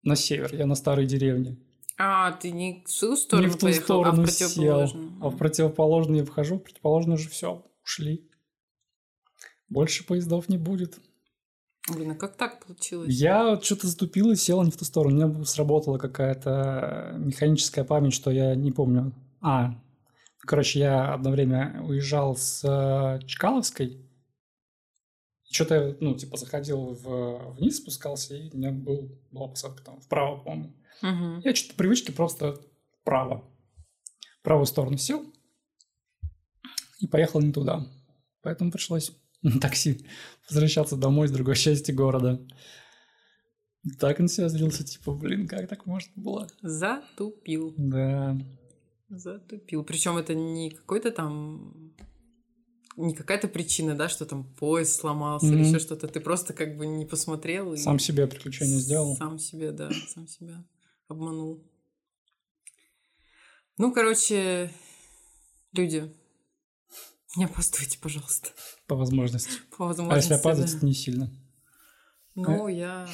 на 0.03 0.17
север, 0.17 0.53
я 0.57 0.67
на 0.67 0.75
старой 0.75 1.07
деревне. 1.07 1.57
А, 1.99 2.33
ты 2.33 2.51
не 2.51 2.83
в 2.85 2.91
свою 2.91 3.15
сторону 3.15 3.47
не 3.47 3.53
в 3.53 3.59
ту 3.59 3.67
поехал, 3.67 3.85
сторону 3.85 4.23
а 4.23 4.27
в 4.27 4.31
сел, 4.33 4.49
противоположную. 4.49 5.13
а 5.21 5.29
в 5.29 5.37
противоположную 5.37 6.19
я 6.19 6.25
вхожу, 6.25 6.57
в 6.57 6.63
противоположную 6.65 7.15
уже 7.15 7.29
все, 7.29 7.65
ушли. 7.85 8.29
Больше 9.69 10.05
поездов 10.05 10.49
не 10.49 10.59
будет. 10.59 10.99
Блин, 11.95 12.11
а 12.11 12.15
как 12.17 12.37
так 12.37 12.67
получилось? 12.67 13.15
Я 13.15 13.61
что-то 13.63 13.87
затупил 13.87 14.33
и 14.33 14.35
сел 14.35 14.61
не 14.65 14.73
в 14.73 14.77
ту 14.77 14.85
сторону. 14.85 15.15
У 15.15 15.29
меня 15.29 15.45
сработала 15.45 15.97
какая-то 15.97 17.15
механическая 17.19 17.85
память, 17.85 18.15
что 18.15 18.33
я 18.33 18.57
не 18.57 18.73
помню. 18.73 19.15
А, 19.49 19.81
короче, 20.41 20.81
я 20.81 21.15
одно 21.15 21.31
время 21.31 21.81
уезжал 21.85 22.37
с 22.37 22.65
э, 22.65 23.25
Чкаловской. 23.29 24.05
Что-то, 25.49 25.97
ну, 26.01 26.17
типа, 26.17 26.37
заходил 26.37 26.95
в, 26.95 27.55
вниз, 27.55 27.77
спускался, 27.77 28.35
и 28.35 28.51
у 28.51 28.57
меня 28.57 28.73
был, 28.73 29.17
была 29.31 29.47
посадка 29.47 29.85
там 29.85 30.01
вправо, 30.01 30.39
по-моему. 30.39 30.75
Мгм. 31.01 31.39
Я 31.45 31.55
что-то 31.55 31.75
по 31.75 31.79
привычке 31.79 32.11
просто 32.11 32.61
вправо. 33.01 33.49
В 34.41 34.43
правую 34.43 34.67
сторону 34.67 34.99
сел 34.99 35.25
и 36.99 37.07
поехал 37.07 37.41
не 37.41 37.53
туда. 37.53 37.87
Поэтому 38.43 38.73
пришлось 38.73 39.13
на 39.43 39.61
такси 39.61 40.09
возвращаться 40.49 40.97
домой 40.97 41.29
с 41.29 41.31
другой 41.31 41.55
части 41.55 41.93
города. 41.93 42.45
Так 44.01 44.19
он 44.19 44.27
себя 44.27 44.49
злился, 44.49 44.83
типа, 44.83 45.13
блин, 45.13 45.47
как 45.47 45.69
так 45.69 45.87
можно 45.87 46.11
было? 46.17 46.49
Затупил. 46.63 47.73
Да. 47.77 48.37
Затупил. 49.09 49.85
Причем 49.85 50.17
это 50.17 50.35
не 50.35 50.71
какой-то 50.71 51.11
там 51.13 51.95
не 52.97 53.15
какая-то 53.15 53.47
причина, 53.49 53.95
да, 53.95 54.09
что 54.09 54.25
там 54.25 54.45
поезд 54.55 54.99
сломался 54.99 55.47
или 55.47 55.57
Мгм. 55.57 55.65
еще 55.65 55.79
что-то. 55.79 56.09
Ты 56.09 56.19
просто 56.19 56.55
как 56.55 56.77
бы 56.79 56.87
не 56.87 57.05
посмотрел 57.05 57.75
и 57.75 57.77
Сам 57.77 57.99
себе 57.99 58.27
приключение 58.27 58.79
сделал. 58.79 59.15
Сам 59.17 59.39
себе, 59.39 59.71
да, 59.73 59.91
сам 60.09 60.27
себя 60.27 60.65
обманул. 61.09 61.63
Ну, 63.77 63.93
короче, 63.93 64.73
люди, 65.73 66.11
не 67.37 67.45
опаздывайте, 67.45 67.99
пожалуйста. 67.99 68.49
По 68.87 68.97
возможности. 68.97 69.51
По 69.77 69.85
А 69.85 69.89
возможности. 69.89 70.31
если 70.33 70.41
опаздывать, 70.41 70.81
да. 70.81 70.87
не 70.87 70.95
сильно. 70.95 71.31
Ну, 72.35 72.69
я 72.69 73.07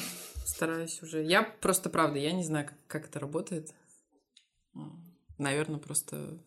стараюсь 0.45 1.01
уже. 1.03 1.23
Я 1.25 1.43
просто, 1.43 1.89
правда, 1.89 2.19
я 2.19 2.31
не 2.31 2.43
знаю, 2.45 2.67
как, 2.67 2.77
как 2.87 3.05
это 3.09 3.19
работает. 3.19 3.73
Наверное, 5.37 5.79
просто 5.79 6.39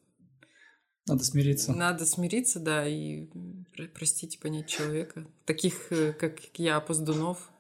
Надо 1.07 1.25
смириться. 1.25 1.73
надо 1.73 2.07
смириться, 2.07 2.61
да, 2.61 2.87
и 2.89 3.27
про- 3.75 3.89
простить, 3.89 4.39
понять 4.41 4.69
человека. 4.69 5.27
Таких, 5.45 5.91
э, 5.93 6.13
как 6.13 6.41
я, 6.59 6.77
опоздунов. 6.77 7.51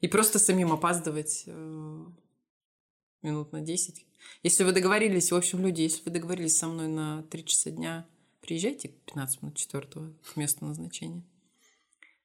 И 0.00 0.08
просто 0.08 0.38
самим 0.38 0.72
опаздывать 0.72 1.44
э, 1.46 2.04
минут 3.22 3.52
на 3.52 3.60
10. 3.60 4.06
Если 4.42 4.64
вы 4.64 4.72
договорились, 4.72 5.30
в 5.32 5.36
общем, 5.36 5.60
люди, 5.60 5.82
если 5.82 6.02
вы 6.04 6.10
договорились 6.10 6.56
со 6.56 6.66
мной 6.66 6.88
на 6.88 7.22
3 7.24 7.44
часа 7.44 7.70
дня, 7.70 8.06
приезжайте 8.40 8.88
15 8.88 9.42
минут 9.42 9.56
четвертого 9.56 10.12
к 10.32 10.36
месту 10.36 10.64
назначения. 10.64 11.22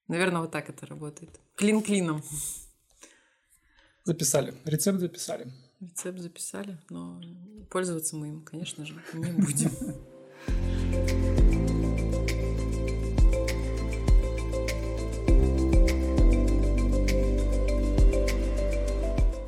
Наверное, 0.07 0.41
вот 0.41 0.51
так 0.51 0.69
это 0.69 0.85
работает. 0.85 1.39
Клин 1.55 1.81
клином. 1.81 2.23
Записали. 4.03 4.53
Рецепт 4.65 4.99
записали. 4.99 5.51
Рецепт 5.85 6.17
записали, 6.17 6.79
но 6.89 7.21
пользоваться 7.69 8.15
мы 8.15 8.29
им, 8.29 8.41
конечно 8.41 8.83
же, 8.87 8.95
не 9.13 9.31
будем. 9.33 9.69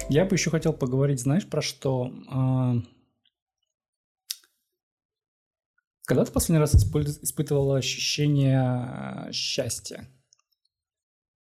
Я 0.10 0.26
бы 0.26 0.36
еще 0.36 0.52
хотел 0.52 0.74
поговорить, 0.74 1.20
знаешь, 1.20 1.50
про 1.50 1.64
что? 1.64 2.14
А, 2.30 2.76
Когда 6.06 6.24
ты 6.24 6.32
последний 6.32 6.60
раз 6.60 6.76
испытывала 6.76 7.78
ощущение 7.78 8.60
а, 8.60 9.32
счастья? 9.32 10.08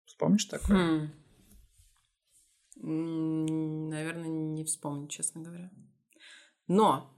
Вспомнишь 0.06 0.46
такое? 0.46 0.77
Хм. 0.77 1.25
Наверное, 2.88 4.30
не 4.30 4.63
вспомню, 4.63 5.08
честно 5.08 5.42
говоря. 5.42 5.72
Но 6.68 7.12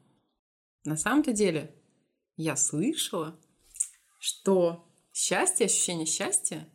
на 0.85 0.95
самом-то 0.95 1.33
деле 1.33 1.75
я 2.37 2.55
слышала, 2.55 3.37
что 4.17 4.89
счастье, 5.11 5.65
ощущение 5.65 6.05
счастья, 6.05 6.69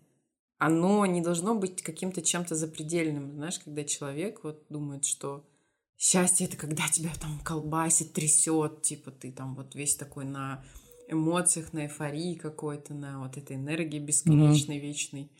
оно 0.58 1.06
не 1.06 1.22
должно 1.22 1.54
быть 1.54 1.80
каким-то 1.82 2.20
чем-то 2.20 2.54
запредельным. 2.54 3.32
Знаешь, 3.32 3.60
когда 3.60 3.82
человек 3.84 4.44
вот 4.44 4.66
думает, 4.68 5.06
что 5.06 5.48
счастье 5.96 6.46
это 6.46 6.58
когда 6.58 6.86
тебя 6.88 7.12
там 7.18 7.40
колбасит, 7.40 8.12
трясет, 8.12 8.82
типа 8.82 9.10
ты 9.10 9.32
там 9.32 9.54
вот 9.54 9.74
весь 9.74 9.96
такой 9.96 10.26
на 10.26 10.62
эмоциях, 11.08 11.72
на 11.72 11.86
эйфории 11.86 12.34
какой-то, 12.34 12.92
на 12.92 13.20
вот 13.20 13.38
этой 13.38 13.56
энергии 13.56 13.98
бесконечной, 13.98 14.78
вечной 14.78 15.32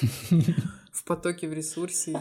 в 0.94 1.04
потоке, 1.04 1.48
в 1.48 1.52
ресурсе. 1.52 2.16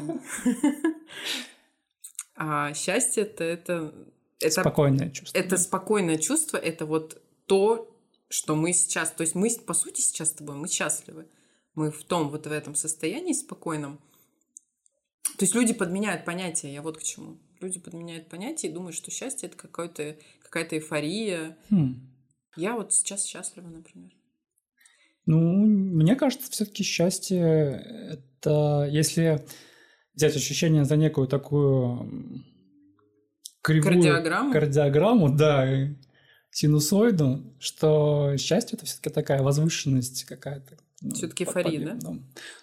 А 2.35 2.73
счастье 2.73 3.23
это 3.23 3.43
это 3.43 3.93
это 4.39 4.61
Спокойное 4.61 5.09
чувство. 5.11 5.37
это 5.37 5.57
спокойное 5.57 6.17
чувство, 6.17 6.57
это 6.57 6.85
вот 6.85 7.21
то, 7.45 7.95
что 8.27 8.55
мы 8.55 8.73
сейчас, 8.73 9.11
то 9.11 9.21
есть 9.21 9.35
мы 9.35 9.49
по 9.65 9.73
сути 9.75 10.01
сейчас 10.01 10.29
с 10.29 10.33
тобой 10.33 10.55
мы 10.55 10.67
счастливы, 10.67 11.27
мы 11.75 11.91
в 11.91 12.03
том 12.03 12.29
вот 12.29 12.47
в 12.47 12.51
этом 12.51 12.73
состоянии 12.75 13.33
спокойном. 13.33 13.99
То 15.37 15.45
есть 15.45 15.53
люди 15.55 15.73
подменяют 15.73 16.25
понятия, 16.25 16.73
я 16.73 16.81
вот 16.81 16.97
к 16.97 17.03
чему. 17.03 17.37
Люди 17.61 17.79
подменяют 17.79 18.27
понятия 18.27 18.67
и 18.67 18.71
думают, 18.71 18.95
что 18.95 19.11
счастье 19.11 19.47
это 19.47 19.57
какое-то 19.57 20.17
какая-то 20.41 20.75
эйфория. 20.75 21.57
Хм. 21.69 22.01
Я 22.55 22.75
вот 22.75 22.93
сейчас 22.93 23.25
счастлива, 23.25 23.67
например. 23.67 24.11
Ну, 25.25 25.39
мне 25.65 26.15
кажется, 26.15 26.51
все-таки 26.51 26.83
счастье 26.83 28.21
это 28.43 28.87
если 28.91 29.45
взять 30.13 30.35
ощущение 30.35 30.85
за 30.85 30.95
некую 30.97 31.27
такую 31.27 32.43
кривую 33.61 33.83
Кардиограмму? 34.03 34.51
кардиограмму, 34.53 35.35
да, 35.35 35.67
синусоиду, 36.51 37.55
что 37.59 38.35
счастье 38.37 38.75
это 38.77 38.85
все-таки 38.85 39.09
такая 39.09 39.41
возвышенность 39.41 40.25
какая-то. 40.25 40.77
ну, 41.01 41.11
Всё-таки 41.15 41.45
под- 41.45 41.57
эйфория, 41.57 41.89
под- 41.89 41.99
да? 41.99 42.09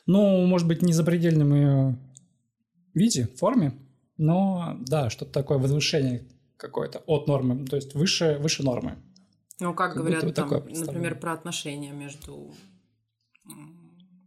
Ну, 0.07 0.47
может 0.47 0.69
быть, 0.69 0.83
не 0.83 0.93
запредельном 0.93 1.55
ее 1.55 1.99
виде, 2.95 3.27
форме, 3.37 3.73
но 4.17 4.77
да, 4.87 5.11
что-то 5.11 5.33
такое 5.33 5.59
возвышение 5.59 6.27
какое-то 6.57 6.99
от 7.07 7.27
нормы, 7.27 7.65
то 7.67 7.77
есть 7.77 7.95
выше, 7.95 8.39
выше 8.41 8.63
нормы. 8.63 8.99
Ну, 9.61 9.75
как, 9.75 9.95
Как 9.95 10.03
говорят, 10.03 10.35
там, 10.35 10.49
например, 10.51 11.19
про 11.19 11.33
отношения 11.33 11.93
между 11.93 12.55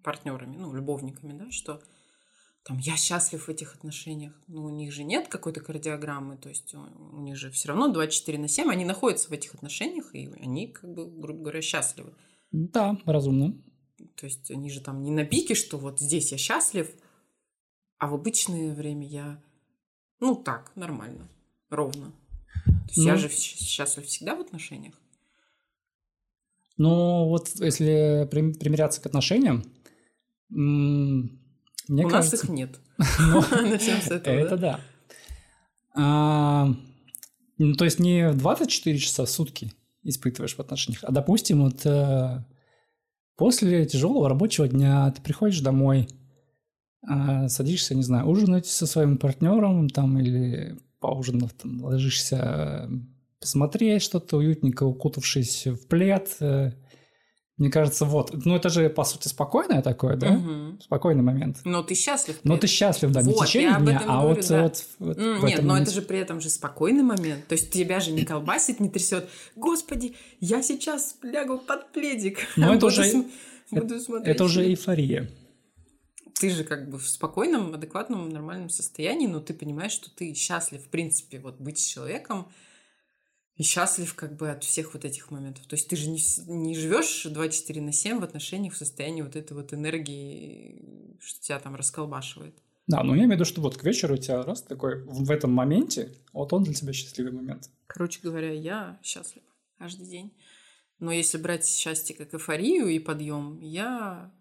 партнерами, 0.04 0.58
ну, 0.58 0.74
любовниками, 0.74 1.34
да, 1.34 1.50
что 1.52 1.82
там 2.64 2.78
я 2.78 2.96
счастлив 2.96 3.46
в 3.46 3.50
этих 3.50 3.76
отношениях. 3.76 4.34
Ну, 4.48 4.64
у 4.66 4.70
них 4.70 4.92
же 4.94 5.04
нет 5.04 5.28
какой-то 5.28 5.60
кардиограммы, 5.62 6.38
то 6.38 6.50
есть 6.50 6.74
у, 6.74 6.80
у 6.80 7.22
них 7.22 7.36
же 7.36 7.50
все 7.52 7.70
равно 7.70 7.88
24 7.92 8.38
на 8.38 8.48
7, 8.48 8.70
они 8.70 8.86
находятся 8.86 9.30
в 9.30 9.32
этих 9.34 9.54
отношениях, 9.56 10.14
и 10.16 10.30
они, 10.40 10.68
как 10.68 10.94
бы, 10.94 11.06
грубо 11.10 11.42
говоря, 11.42 11.62
счастливы. 11.62 12.14
Да, 12.52 12.98
разумно. 13.06 13.54
То 14.16 14.26
есть 14.28 14.50
они 14.52 14.70
же 14.70 14.80
там 14.82 15.02
не 15.04 15.12
на 15.12 15.26
пике, 15.26 15.56
что 15.56 15.78
вот 15.78 16.00
здесь 16.00 16.32
я 16.32 16.38
счастлив, 16.38 16.90
а 17.98 18.08
в 18.08 18.14
обычное 18.14 18.74
время 18.74 19.08
я, 19.08 19.42
ну, 20.20 20.36
так, 20.36 20.72
нормально, 20.76 21.28
ровно. 21.70 22.12
То 22.66 22.90
есть 22.90 22.98
я 23.06 23.14
Ну. 23.14 23.18
же 23.20 23.30
щ- 23.30 23.58
счастлив 23.58 24.06
всегда 24.06 24.36
в 24.36 24.42
отношениях. 24.42 24.94
Ну, 26.78 27.28
вот 27.30 27.50
если 27.60 28.28
прим- 28.32 28.54
примиряться 28.56 29.02
к 29.02 29.06
отношениям, 29.06 29.64
мне 30.54 32.06
у 32.06 32.10
кажется... 32.10 32.36
нас 32.36 32.44
их 32.44 32.50
нет. 32.50 32.80
Ну, 33.20 33.42
Начнем 33.70 34.02
с 34.02 34.12
этого, 34.12 34.34
Это 34.34 34.58
да? 34.58 34.80
А, 35.96 36.74
ну, 37.58 37.74
то 37.76 37.86
есть 37.86 38.00
не 38.00 38.32
24 38.32 38.98
часа 38.98 39.26
в 39.26 39.30
сутки 39.30 39.74
испытываешь 40.04 40.56
в 40.56 40.60
отношениях, 40.60 41.04
а, 41.04 41.12
допустим, 41.12 41.64
вот 41.64 41.86
э, 41.86 42.44
после 43.36 43.86
тяжелого 43.86 44.28
рабочего 44.28 44.68
дня 44.68 45.12
ты 45.12 45.22
приходишь 45.22 45.62
домой, 45.62 46.08
а, 47.08 47.48
садишься, 47.48 47.96
не 47.96 48.04
знаю, 48.04 48.28
ужинать 48.28 48.66
со 48.66 48.86
своим 48.86 49.18
партнером 49.18 49.90
там 49.90 50.18
или 50.20 50.78
поужинав, 51.00 51.54
там, 51.54 51.84
ложишься 51.84 52.38
э, 52.38 52.90
посмотреть 53.40 54.02
что-то 54.04 54.38
уютненько, 54.38 54.84
укутавшись 54.84 55.68
в 55.68 55.88
плед, 55.88 56.36
э, 56.40 56.72
Мне 57.58 57.70
кажется, 57.70 58.06
вот. 58.06 58.32
Ну, 58.46 58.56
это 58.56 58.70
же, 58.70 58.90
по 58.90 59.04
сути, 59.04 59.28
спокойное 59.28 59.84
такое, 59.84 60.16
да? 60.18 60.32
Мгм. 60.32 60.80
Спокойный 60.82 61.22
момент. 61.22 61.58
Но 61.66 61.84
ты 61.84 61.94
счастлив. 61.94 62.40
Но 62.44 62.58
ты 62.58 62.66
счастлив, 62.66 63.12
да, 63.12 63.22
не 63.22 63.32
в 63.32 63.36
Вот, 63.36 63.46
течение 63.46 63.78
дня, 63.80 64.02
а 64.08 64.22
говорю, 64.22 64.36
вот, 64.42 64.48
да. 64.50 64.64
вот, 64.64 64.86
вот 64.98 65.18
в 65.18 65.44
Нет, 65.46 65.62
но 65.62 65.68
моменте. 65.70 65.84
это 65.84 65.92
же 65.92 66.02
при 66.02 66.18
этом 66.18 66.42
же 66.42 66.50
спокойный 66.50 67.04
момент. 67.04 67.46
То 67.48 67.54
есть 67.54 67.72
тебя 67.72 68.00
же 68.00 68.12
не 68.12 68.26
колбасит, 68.26 68.80
не 68.80 68.90
трясет. 68.90 69.30
Господи, 69.56 70.16
я 70.40 70.64
сейчас 70.64 71.16
лягу 71.22 71.60
под 71.60 71.92
пледик. 71.92 72.40
Ну, 72.58 72.74
это 72.74 72.86
уже- 72.88 73.04
см- 73.04 73.30
Это 74.26 74.44
уже 74.44 74.66
эйфория. 74.68 75.30
Ты 76.40 76.50
же 76.50 76.64
как 76.64 76.90
бы 76.90 76.98
в 76.98 77.08
спокойном, 77.08 77.74
адекватном, 77.76 78.30
нормальном 78.30 78.70
состоянии, 78.70 79.28
но 79.28 79.40
ты 79.40 79.54
понимаешь, 79.54 79.92
что 79.92 80.10
ты 80.10 80.34
счастлив, 80.34 80.82
в 80.84 80.90
принципе, 80.90 81.40
вот 81.40 81.60
быть 81.62 81.78
с 81.78 81.86
человеком 81.86 82.48
и 83.56 83.64
счастлив 83.64 84.14
как 84.16 84.36
бы 84.36 84.50
от 84.50 84.64
всех 84.64 84.94
вот 84.94 85.06
этих 85.06 85.30
моментов. 85.30 85.66
То 85.68 85.76
есть 85.76 85.88
ты 85.88 85.96
же 85.96 86.10
не, 86.10 86.20
не 86.48 86.76
живешь 86.76 87.24
24 87.26 87.82
на 87.82 87.92
7 87.92 88.20
в 88.20 88.24
отношениях 88.24 88.74
в 88.74 88.78
состоянии 88.78 89.22
вот 89.22 89.36
этой 89.36 89.54
вот 89.54 89.74
энергии, 89.74 91.18
что 91.20 91.42
тебя 91.42 91.60
там 91.60 91.76
расколбашивает. 91.76 92.56
Да, 92.88 93.04
но 93.04 93.16
я 93.16 93.20
имею 93.20 93.30
в 93.30 93.34
виду, 93.36 93.46
что 93.46 93.62
вот 93.62 93.78
к 93.78 93.84
вечеру 93.84 94.16
у 94.16 94.18
тебя 94.18 94.44
раз 94.44 94.62
такой, 94.64 95.04
в 95.04 95.24
в 95.24 95.32
этом 95.32 95.52
моменте, 95.52 96.14
вот 96.34 96.52
он 96.52 96.64
для 96.64 96.74
тебя 96.74 96.92
счастливый 96.92 97.32
момент. 97.32 97.70
Короче 97.88 98.20
говоря, 98.22 98.52
я 98.52 99.00
счастлива 99.04 99.46
каждый 99.78 100.06
день. 100.06 100.34
Но 101.00 101.12
если 101.12 101.38
брать 101.38 101.66
счастье 101.66 102.16
как 102.16 102.34
эйфорию 102.34 102.88
и 102.88 103.00
подъем, 103.00 103.60
я 103.62 104.34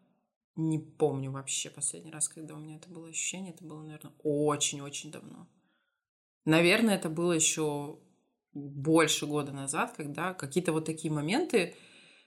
не 0.57 0.79
помню 0.79 1.31
вообще 1.31 1.71
последний 1.71 2.11
раз, 2.11 2.29
когда 2.29 2.55
у 2.55 2.59
меня 2.59 2.77
это 2.77 2.89
было 2.89 3.09
ощущение. 3.09 3.53
Это 3.53 3.65
было, 3.65 3.83
наверное, 3.83 4.13
очень-очень 4.23 5.11
давно. 5.11 5.49
Наверное, 6.45 6.97
это 6.97 7.09
было 7.09 7.33
еще 7.33 7.99
больше 8.55 9.27
года 9.27 9.53
назад, 9.53 9.95
когда 9.97 10.35
какие-то 10.35 10.73
вот 10.73 10.85
такие 10.85 11.13
моменты, 11.13 11.75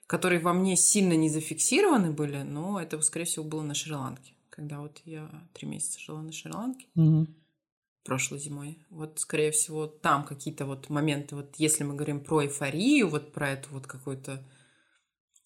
которые 0.08 0.40
во 0.40 0.54
мне 0.54 0.76
сильно 0.76 1.14
не 1.14 1.30
зафиксированы 1.30 2.12
были, 2.12 2.44
но 2.44 2.80
это, 2.82 3.00
скорее 3.02 3.26
всего, 3.26 3.46
было 3.46 3.62
на 3.62 3.74
Шри-Ланке. 3.74 4.34
Когда 4.50 4.80
вот 4.80 5.02
я 5.06 5.30
три 5.54 5.68
месяца 5.68 6.00
жила 6.00 6.22
на 6.22 6.32
Шри-Ланке, 6.32 6.88
прошлой 8.04 8.40
зимой. 8.40 8.86
Вот, 8.90 9.20
скорее 9.20 9.52
всего, 9.52 9.88
там 9.88 10.24
какие-то 10.24 10.66
вот 10.66 10.90
моменты, 10.90 11.36
вот 11.36 11.56
если 11.58 11.84
мы 11.84 11.96
говорим 11.96 12.24
про 12.24 12.46
эйфорию, 12.46 13.10
вот 13.10 13.34
про 13.34 13.50
это 13.50 13.68
вот 13.72 13.88
какой-то 13.88 14.46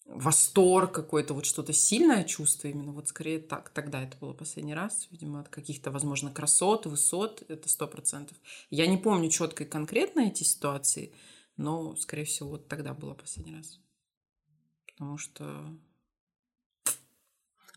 восторг 0.10 0.92
какой-то, 0.92 1.34
вот 1.34 1.46
что-то 1.46 1.72
сильное 1.72 2.24
чувство 2.24 2.68
именно, 2.68 2.92
вот 2.92 3.08
скорее 3.08 3.39
так, 3.39 3.70
тогда 3.70 4.01
это 4.01 4.18
было 4.18 4.34
последний 4.34 4.74
раз, 4.74 5.08
видимо, 5.12 5.42
от 5.42 5.50
каких-то, 5.50 5.92
возможно, 5.92 6.32
красот, 6.32 6.88
высот, 6.88 7.44
это 7.48 7.70
сто 7.70 7.88
процентов. 7.88 8.38
Я 8.72 8.88
не 8.88 8.98
помню 8.98 9.30
четко 9.30 9.63
и 9.63 9.68
конкретно 9.68 10.22
эти 10.22 10.44
ситуации, 10.44 11.13
но, 11.58 11.96
скорее 11.96 12.25
всего, 12.25 12.50
вот 12.50 12.68
тогда 12.68 12.94
было 12.94 13.13
последний 13.13 13.56
раз. 13.56 13.80
Потому 14.88 15.18
что... 15.18 15.78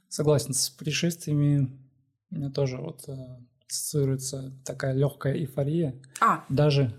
Согласен, 0.09 0.55
с 0.55 0.71
путешествиями 0.71 1.71
у 2.31 2.35
меня 2.35 2.51
тоже 2.51 2.79
вот 2.79 3.09
э, 3.09 3.39
ассоциируется 3.69 4.53
такая 4.65 4.95
легкая 4.95 5.37
эйфория. 5.37 6.01
А, 6.21 6.45
Даже 6.49 6.95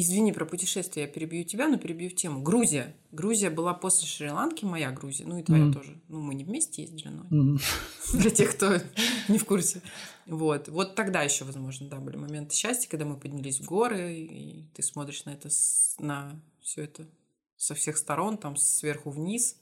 Извини 0.00 0.30
про 0.32 0.46
путешествие, 0.46 1.06
я 1.06 1.12
перебью 1.12 1.42
тебя, 1.42 1.66
но 1.66 1.76
перебью 1.76 2.10
тему. 2.10 2.40
Грузия. 2.40 2.94
Грузия 3.10 3.50
была 3.50 3.74
после 3.74 4.06
Шри-Ланки, 4.06 4.64
моя 4.64 4.92
Грузия, 4.92 5.24
ну 5.24 5.38
и 5.38 5.42
твоя 5.42 5.64
Мгм. 5.64 5.72
тоже. 5.74 6.00
Ну, 6.06 6.20
мы 6.20 6.36
не 6.36 6.44
вместе 6.44 6.82
ездили, 6.82 7.08
но 7.08 7.26
м, 7.36 7.58
для 8.12 8.30
тех, 8.30 8.54
кто 8.54 8.76
не 9.26 9.38
в 9.38 9.44
курсе. 9.44 9.82
Вот. 10.26 10.68
Вот 10.68 10.94
тогда 10.94 11.22
еще, 11.24 11.44
возможно, 11.44 11.88
да, 11.88 11.96
были 11.96 12.14
моменты 12.16 12.54
счастья, 12.54 12.88
когда 12.88 13.06
мы 13.06 13.16
поднялись 13.18 13.58
в 13.58 13.64
горы, 13.64 14.14
и 14.14 14.68
ты 14.72 14.84
смотришь 14.84 15.24
на 15.24 15.30
это, 15.30 15.48
на 15.98 16.40
все 16.60 16.84
это 16.84 17.04
со 17.56 17.74
всех 17.74 17.96
сторон, 17.96 18.38
там 18.38 18.54
сверху 18.54 19.10
вниз. 19.10 19.56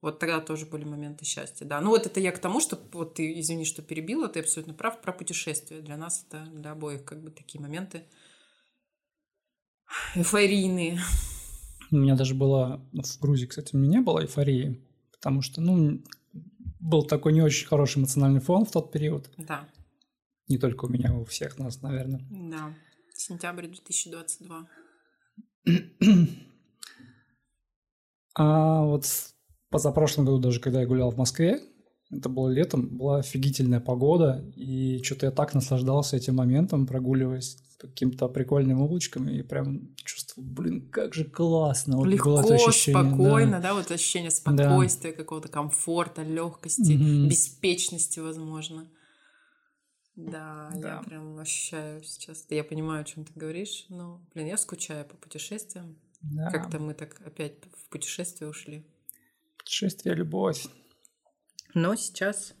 Вот 0.00 0.18
тогда 0.18 0.40
тоже 0.40 0.66
были 0.66 0.82
моменты 0.82 1.24
счастья, 1.24 1.64
да. 1.64 1.80
Ну 1.80 1.90
вот 1.90 2.04
это 2.04 2.18
я 2.18 2.32
к 2.32 2.40
тому, 2.40 2.58
что 2.58 2.80
вот 2.92 3.14
ты, 3.14 3.38
извини, 3.38 3.64
что 3.64 3.82
перебила, 3.82 4.26
ты 4.26 4.40
абсолютно 4.40 4.74
прав 4.74 5.00
про 5.00 5.12
путешествия. 5.12 5.80
Для 5.82 5.96
нас 5.96 6.24
это, 6.26 6.46
для 6.46 6.72
обоих 6.72 7.04
как 7.04 7.22
бы 7.22 7.30
такие 7.30 7.60
моменты 7.60 8.02
эйфорийные. 10.14 10.98
у 11.90 11.96
меня 11.96 12.14
даже 12.16 12.34
было 12.34 12.86
в 12.92 13.20
Грузии, 13.20 13.46
кстати, 13.46 13.74
у 13.74 13.78
меня 13.78 13.98
не 13.98 14.04
было 14.04 14.20
эйфории, 14.22 14.80
потому 15.12 15.42
что, 15.42 15.60
ну, 15.60 16.02
был 16.80 17.02
такой 17.04 17.32
не 17.32 17.42
очень 17.42 17.66
хороший 17.66 17.98
эмоциональный 17.98 18.40
фон 18.40 18.64
в 18.64 18.70
тот 18.70 18.92
период. 18.92 19.30
Да, 19.36 19.68
Не 20.48 20.58
только 20.58 20.84
у 20.86 20.88
меня, 20.88 21.14
у 21.14 21.24
всех 21.24 21.58
нас, 21.58 21.82
наверное. 21.82 22.26
да. 22.30 22.74
Сентябрь 23.14 23.66
2022. 23.66 24.68
А 28.34 28.84
вот 28.84 29.04
позапрошлом 29.70 30.24
году 30.24 30.38
даже, 30.38 30.60
когда 30.60 30.80
я 30.80 30.86
гулял 30.86 31.10
в 31.10 31.16
Москве, 31.16 31.60
это 32.10 32.28
было 32.28 32.48
летом, 32.48 32.96
была 32.96 33.18
офигительная 33.18 33.80
погода, 33.80 34.44
и 34.56 35.02
что-то 35.02 35.26
я 35.26 35.32
так 35.32 35.54
наслаждался 35.54 36.16
этим 36.16 36.36
моментом, 36.36 36.86
прогуливаясь 36.86 37.58
каким-то 37.78 38.28
прикольным 38.28 38.80
улочкам, 38.82 39.28
и 39.28 39.42
прям 39.42 39.94
чувствовал, 39.96 40.48
блин, 40.48 40.90
как 40.90 41.14
же 41.14 41.24
классно. 41.24 41.96
Вот 41.96 42.06
Легко, 42.06 42.30
было 42.30 42.40
это 42.44 42.54
ощущение, 42.56 43.02
да. 43.02 43.08
спокойно, 43.10 43.60
да. 43.60 43.74
вот 43.74 43.90
ощущение 43.90 44.30
спокойствия, 44.30 45.12
какого-то 45.12 45.48
комфорта, 45.48 46.22
легкости, 46.22 46.92
Мгм. 46.92 47.28
беспечности, 47.28 48.18
возможно. 48.20 48.88
Да, 50.16 50.70
Да. 50.74 50.96
я 50.96 51.02
прям 51.02 51.38
ощущаю 51.38 52.02
сейчас. 52.02 52.44
Я 52.50 52.64
понимаю, 52.64 53.02
о 53.02 53.04
чем 53.04 53.24
ты 53.24 53.32
говоришь, 53.36 53.86
но, 53.88 54.20
блин, 54.34 54.48
я 54.48 54.56
скучаю 54.56 55.04
по 55.04 55.16
путешествиям. 55.16 55.96
Да. 56.20 56.50
Как-то 56.50 56.80
мы 56.80 56.94
так 56.94 57.20
опять 57.24 57.54
в 57.76 57.88
путешествие 57.88 58.50
ушли. 58.50 58.84
Путешествие, 59.56 60.16
любовь. 60.16 60.66
Но 61.74 61.94
сейчас 61.94 62.54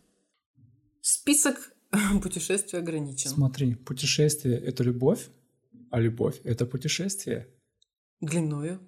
список 1.00 1.72
путешествий 2.22 2.78
ограничен. 2.78 3.30
Смотри, 3.30 3.74
путешествие– 3.74 4.58
это 4.64 4.82
любовь, 4.84 5.28
а 5.90 6.00
любовь– 6.00 6.40
это 6.44 6.66
путешествие. 6.66 7.48
Длиною. 8.20 8.80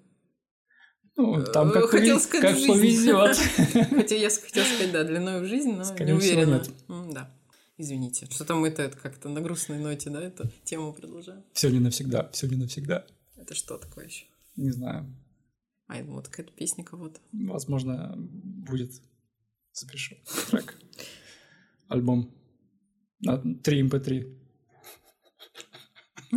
Ну, 1.17 1.43
там 1.43 1.69
Э, 1.69 1.73
как, 1.73 1.89
хотел 1.89 2.17
пови- 2.17 2.21
сказать, 2.21 2.41
как 2.41 2.55
в 2.55 2.59
жизни. 2.59 3.11
повезет. 3.11 3.37
Хотя 3.89 4.15
я 4.15 4.29
хотела 4.29 4.65
сказать, 4.65 4.91
да, 4.91 5.03
длиною 5.03 5.43
в 5.43 5.47
жизнь, 5.47 5.71
но 5.73 5.83
Скорее 5.83 6.13
не 6.13 6.19
всего, 6.19 6.41
уверена. 6.41 6.55
нет. 6.59 6.69
М, 6.89 7.13
Да. 7.13 7.37
Извините. 7.77 8.27
Что-то 8.29 8.55
мы 8.55 8.67
это 8.67 8.89
как-то 8.89 9.27
на 9.29 9.41
грустной 9.41 9.79
ноте, 9.79 10.09
да, 10.11 10.21
эту 10.21 10.49
тему 10.63 10.93
продолжаем. 10.93 11.43
Все 11.53 11.69
не 11.69 11.79
навсегда, 11.79 12.29
все 12.31 12.47
не 12.47 12.55
навсегда. 12.55 13.05
Это 13.37 13.55
что 13.55 13.77
такое 13.77 14.05
еще? 14.05 14.25
Не 14.55 14.69
знаю, 14.71 15.11
А, 15.87 15.97
я 15.97 16.03
думала, 16.03 16.21
какая-то 16.21 16.51
песня 16.53 16.83
кого-то. 16.83 17.19
возможно, 17.31 18.13
будет. 18.17 18.91
Запишу 19.73 20.15
трек. 20.51 20.77
Альбом. 21.87 22.31
На 23.21 23.37
3 23.37 23.83
mp3. 23.83 24.37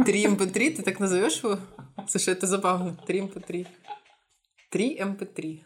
3 0.04 0.24
mp3, 0.26 0.76
ты 0.76 0.82
так 0.82 1.00
назовешь 1.00 1.42
его? 1.42 1.58
Слушай, 2.08 2.34
это 2.34 2.46
забавно. 2.46 2.96
3 3.06 3.20
mp3. 3.20 3.66
3 4.70 4.98
mp3. 5.00 5.64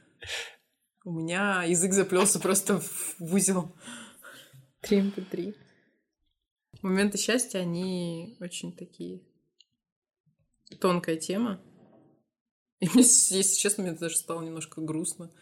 У 1.05 1.13
меня 1.13 1.65
язык 1.65 1.93
заплелся 1.93 2.39
просто 2.39 2.81
в 2.81 3.35
узел. 3.35 3.75
3 4.83 4.99
mp3. 5.11 5.55
Моменты 6.83 7.19
счастья, 7.19 7.59
они 7.59 8.37
очень 8.41 8.73
такие... 8.73 9.23
Тонкая 10.81 11.17
тема. 11.17 11.61
И 12.79 12.87
мне, 12.91 13.03
если 13.03 13.57
честно, 13.59 13.83
мне 13.83 13.93
даже 13.93 14.17
стало 14.17 14.43
немножко 14.43 14.83
грустно. 14.83 15.33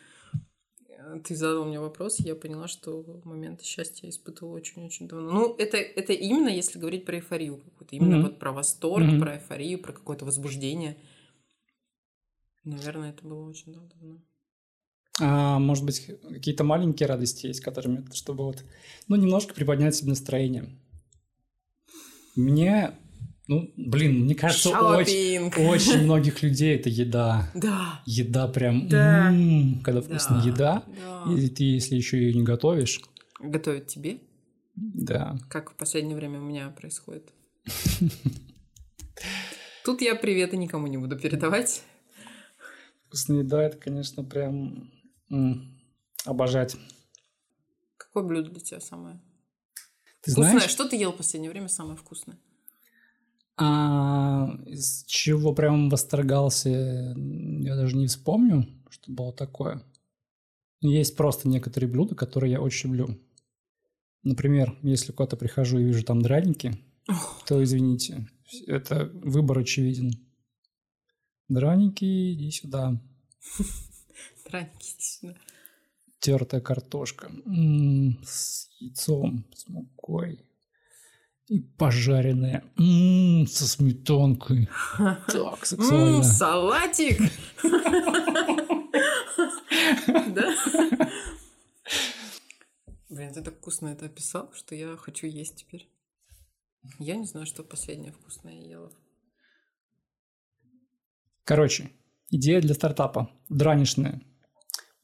Э, 1.06 1.20
Ты 1.22 1.36
задал 1.36 1.64
мне 1.64 1.80
вопрос, 1.80 2.18
я 2.20 2.34
поняла, 2.34 2.68
что 2.68 3.04
моменты 3.24 3.64
счастья 3.64 4.06
я 4.06 4.10
испытывала 4.10 4.56
очень-очень 4.56 5.08
давно. 5.08 5.30
Ну, 5.30 5.54
это, 5.56 5.76
это 5.76 6.12
именно 6.12 6.48
если 6.48 6.78
говорить 6.78 7.04
про 7.04 7.16
эйфорию 7.16 7.58
какую-то. 7.58 7.94
Именно 7.96 8.16
Мгм. 8.16 8.22
вот 8.26 8.38
про 8.38 8.52
восторг, 8.52 9.06
Мгм. 9.06 9.20
про 9.20 9.36
эйфорию, 9.36 9.78
про 9.78 9.92
какое-то 9.92 10.24
возбуждение. 10.24 10.96
Наверное, 12.64 13.10
это 13.10 13.24
было 13.24 13.48
очень 13.48 13.72
давно. 13.72 14.20
А 15.18 15.58
может 15.58 15.84
быть, 15.84 16.06
какие-то 16.28 16.64
маленькие 16.64 17.06
радости 17.06 17.46
есть, 17.46 17.60
которыми, 17.60 18.04
чтобы 18.12 18.44
вот, 18.44 18.64
ну, 19.08 19.16
немножко 19.16 19.54
приподнять 19.54 19.94
себе 19.94 20.10
настроение. 20.10 20.76
Мне, 22.34 22.98
ну, 23.48 23.72
блин, 23.76 24.24
мне 24.24 24.34
кажется, 24.34 24.70
очень, 24.78 25.48
очень 25.66 26.02
многих 26.04 26.42
людей 26.42 26.74
это 26.76 26.88
еда. 26.88 27.50
Да. 27.54 28.02
Еда 28.06 28.48
прям, 28.48 28.88
Да. 28.88 29.30
м, 29.32 29.80
когда 29.82 30.00
вкусная 30.02 30.40
Да. 30.42 30.46
еда. 30.48 30.84
Да. 30.86 31.32
И 31.32 31.48
ты, 31.48 31.64
если 31.64 31.94
еще 31.96 32.18
ее 32.18 32.34
не 32.34 32.42
готовишь, 32.42 33.00
Готовят 33.40 33.86
тебе, 33.86 34.18
да. 34.74 35.36
как 35.48 35.70
в 35.72 35.74
последнее 35.76 36.16
время 36.16 36.40
у 36.40 36.42
меня 36.44 36.70
происходит. 36.70 37.32
Тут 39.84 40.00
я 40.02 40.14
приветы 40.16 40.56
никому 40.56 40.86
не 40.88 40.98
буду 40.98 41.16
передавать. 41.18 41.82
Вкусная 43.06 43.38
еда, 43.44 43.62
это, 43.62 43.76
конечно, 43.78 44.24
прям 44.24 44.90
м, 45.30 45.78
обожать. 46.24 46.76
Какое 47.96 48.24
блюдо 48.24 48.50
для 48.50 48.60
тебя 48.60 48.80
самое 48.80 49.20
Ты 50.22 50.32
вкусное? 50.32 50.50
знаешь, 50.52 50.70
Что 50.70 50.88
ты 50.88 50.96
ел 50.96 51.12
в 51.12 51.16
последнее 51.16 51.50
время 51.50 51.68
самое 51.68 51.96
вкусное? 51.96 52.36
А, 53.58 54.58
из 54.66 55.04
чего 55.06 55.54
прям 55.54 55.88
восторгался, 55.88 56.68
я 56.68 57.76
даже 57.76 57.96
не 57.96 58.06
вспомню, 58.06 58.66
что 58.90 59.12
было 59.12 59.32
такое. 59.32 59.82
Есть 60.80 61.16
просто 61.16 61.48
некоторые 61.48 61.90
блюда, 61.90 62.14
которые 62.14 62.52
я 62.52 62.60
очень 62.60 62.90
люблю. 62.90 63.18
Например, 64.22 64.76
если 64.82 65.12
куда-то 65.12 65.36
прихожу 65.36 65.78
и 65.78 65.84
вижу 65.84 66.04
там 66.04 66.20
драники, 66.20 66.76
то, 67.46 67.62
извините, 67.62 68.28
это 68.66 69.10
выбор 69.14 69.58
очевиден. 69.58 70.12
Драники, 71.48 72.34
иди 72.34 72.50
сюда. 72.50 73.00
Драники, 74.50 74.84
иди 74.84 75.00
сюда. 75.00 75.36
Тертая 76.18 76.60
картошка 76.60 77.30
с 78.24 78.68
яйцом, 78.80 79.44
с 79.54 79.68
мукой. 79.68 80.45
И 81.48 81.60
пожаренная 81.60 82.64
м-м, 82.76 83.46
со 83.46 83.68
сметанкой. 83.68 84.68
Так, 85.28 85.64
сексуально. 85.64 86.22
Салатик! 86.24 87.20
Да? 90.34 90.54
Блин, 93.08 93.32
ты 93.32 93.42
так 93.42 93.58
вкусно 93.58 93.88
это 93.88 94.06
описал, 94.06 94.52
что 94.54 94.74
я 94.74 94.96
хочу 94.96 95.26
есть 95.28 95.56
теперь. 95.56 95.88
Я 96.98 97.16
не 97.16 97.26
знаю, 97.26 97.46
что 97.46 97.62
последнее 97.62 98.12
вкусное 98.12 98.54
я 98.54 98.68
ела. 98.68 98.92
Короче, 101.44 101.90
идея 102.30 102.60
для 102.60 102.74
стартапа. 102.74 103.30
Дранишная. 103.48 104.20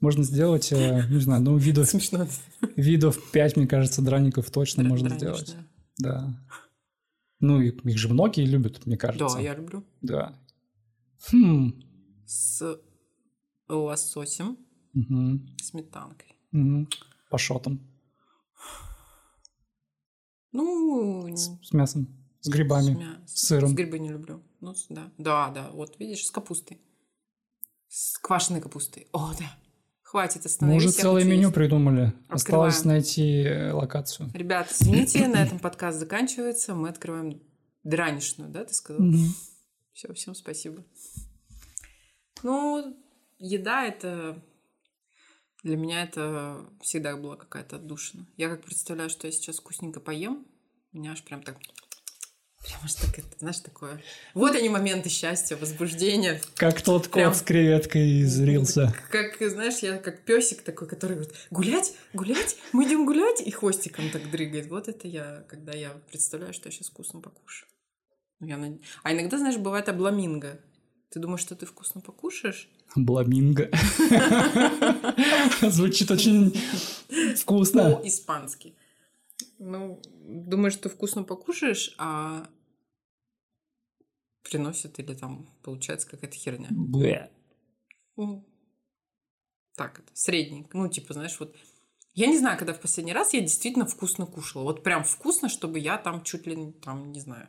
Можно 0.00 0.24
сделать, 0.24 0.72
э, 0.72 1.06
не 1.08 1.20
знаю, 1.20 1.42
ну, 1.42 1.56
видов... 1.56 1.86
Смешно. 1.88 2.26
Видов 2.74 3.30
5, 3.30 3.56
мне 3.56 3.68
кажется, 3.68 4.02
драников 4.02 4.50
точно 4.50 4.82
можно 4.82 5.08
сделать. 5.08 5.54
Да. 5.98 6.34
Ну, 7.40 7.60
их 7.60 7.98
же 7.98 8.08
многие 8.08 8.46
любят, 8.46 8.86
мне 8.86 8.96
кажется. 8.96 9.36
Да, 9.36 9.40
я 9.40 9.54
люблю. 9.54 9.84
Да. 10.00 10.38
Хм. 11.30 11.82
С 12.26 12.80
лососем, 13.68 14.58
угу. 14.94 15.40
сметанкой. 15.60 16.36
Угу. 16.52 16.88
По 17.30 17.38
шотам. 17.38 17.80
Ну... 20.52 21.26
С, 21.34 21.50
с 21.62 21.72
мясом. 21.72 22.08
С 22.40 22.48
грибами. 22.48 22.94
С, 22.94 22.96
мя... 22.96 23.22
с 23.26 23.46
сыром. 23.46 23.70
С 23.70 23.72
грибы 23.72 23.98
не 23.98 24.10
люблю. 24.10 24.42
Ну, 24.60 24.74
да. 24.90 25.10
Да, 25.18 25.50
да. 25.50 25.70
Вот, 25.70 25.98
видишь, 25.98 26.26
с 26.26 26.30
капустой. 26.30 26.80
С 27.88 28.18
квашеной 28.18 28.60
капустой. 28.60 29.08
О, 29.12 29.32
да. 29.38 29.58
Хватит 30.12 30.44
остановись. 30.44 30.82
Мы 30.82 30.88
уже 30.88 30.94
целое 30.94 31.24
меню 31.24 31.50
придумали. 31.50 32.12
Открываем. 32.28 32.68
Осталось 32.68 32.84
найти 32.84 33.44
э, 33.44 33.72
локацию. 33.72 34.30
Ребят, 34.34 34.70
извините, 34.70 35.26
на 35.26 35.42
этом 35.42 35.58
подкаст 35.58 35.98
заканчивается. 35.98 36.74
Мы 36.74 36.90
открываем 36.90 37.40
дранишную, 37.82 38.50
да, 38.50 38.66
ты 38.66 38.74
сказал? 38.74 39.02
Угу. 39.02 39.16
Все, 39.94 40.12
всем 40.12 40.34
спасибо. 40.34 40.84
Ну, 42.42 42.94
еда 43.38 43.86
это 43.86 44.36
для 45.62 45.78
меня 45.78 46.02
это 46.02 46.62
всегда 46.82 47.16
была 47.16 47.36
какая-то 47.36 47.76
отдушина. 47.76 48.26
Я 48.36 48.50
как 48.50 48.62
представляю, 48.64 49.08
что 49.08 49.26
я 49.26 49.32
сейчас 49.32 49.60
вкусненько 49.60 49.98
поем, 49.98 50.46
у 50.92 50.98
меня 50.98 51.12
аж 51.12 51.24
прям 51.24 51.42
так 51.42 51.56
Прямо 52.62 52.84
это, 53.16 53.38
знаешь, 53.38 53.58
такое. 53.58 54.00
Вот 54.34 54.54
они 54.54 54.68
моменты 54.68 55.08
счастья, 55.08 55.56
возбуждения. 55.56 56.40
Как 56.54 56.80
тот 56.80 57.04
кот 57.04 57.12
Прям... 57.12 57.34
с 57.34 57.42
креветкой 57.42 58.08
из 58.20 58.40
Рилса. 58.40 58.94
Как, 59.10 59.36
знаешь, 59.50 59.78
я 59.78 59.98
как 59.98 60.24
песик 60.24 60.62
такой, 60.62 60.86
который 60.86 61.16
говорит, 61.16 61.34
гулять, 61.50 61.92
гулять, 62.12 62.56
мы 62.72 62.86
идем 62.86 63.04
гулять, 63.04 63.40
и 63.40 63.50
хвостиком 63.50 64.10
так 64.10 64.30
дрыгает. 64.30 64.68
Вот 64.68 64.86
это 64.86 65.08
я, 65.08 65.44
когда 65.48 65.72
я 65.72 65.90
представляю, 66.08 66.52
что 66.54 66.68
я 66.68 66.72
сейчас 66.72 66.88
вкусно 66.90 67.20
покушаю. 67.20 67.68
Ну, 68.38 68.46
я 68.46 68.56
над... 68.56 68.80
А 69.02 69.12
иногда, 69.12 69.38
знаешь, 69.38 69.56
бывает 69.56 69.88
обламинго. 69.88 70.60
Ты 71.10 71.18
думаешь, 71.18 71.40
что 71.40 71.56
ты 71.56 71.66
вкусно 71.66 72.00
покушаешь? 72.00 72.68
Бламинго. 72.94 73.70
Звучит 75.62 76.10
очень 76.10 76.54
вкусно. 77.36 77.96
По-испански. 77.96 78.74
Ну, 79.64 80.02
думаешь, 80.04 80.72
что 80.72 80.88
вкусно 80.88 81.22
покушаешь, 81.22 81.94
а 81.98 82.48
приносит 84.42 84.98
или 84.98 85.14
там 85.14 85.48
получается 85.62 86.08
какая-то 86.08 86.36
херня. 86.36 86.68
Бэ. 86.70 87.30
Ну, 88.16 88.44
так, 89.76 90.00
это 90.00 90.10
средний. 90.14 90.66
Ну, 90.72 90.88
типа, 90.88 91.14
знаешь, 91.14 91.38
вот 91.38 91.54
я 92.14 92.26
не 92.26 92.38
знаю, 92.38 92.58
когда 92.58 92.74
в 92.74 92.80
последний 92.80 93.12
раз 93.12 93.34
я 93.34 93.40
действительно 93.40 93.86
вкусно 93.86 94.26
кушала. 94.26 94.64
Вот 94.64 94.82
прям 94.82 95.04
вкусно, 95.04 95.48
чтобы 95.48 95.78
я 95.78 95.96
там 95.96 96.24
чуть 96.24 96.46
ли, 96.46 96.72
там, 96.72 97.12
не 97.12 97.20
знаю, 97.20 97.48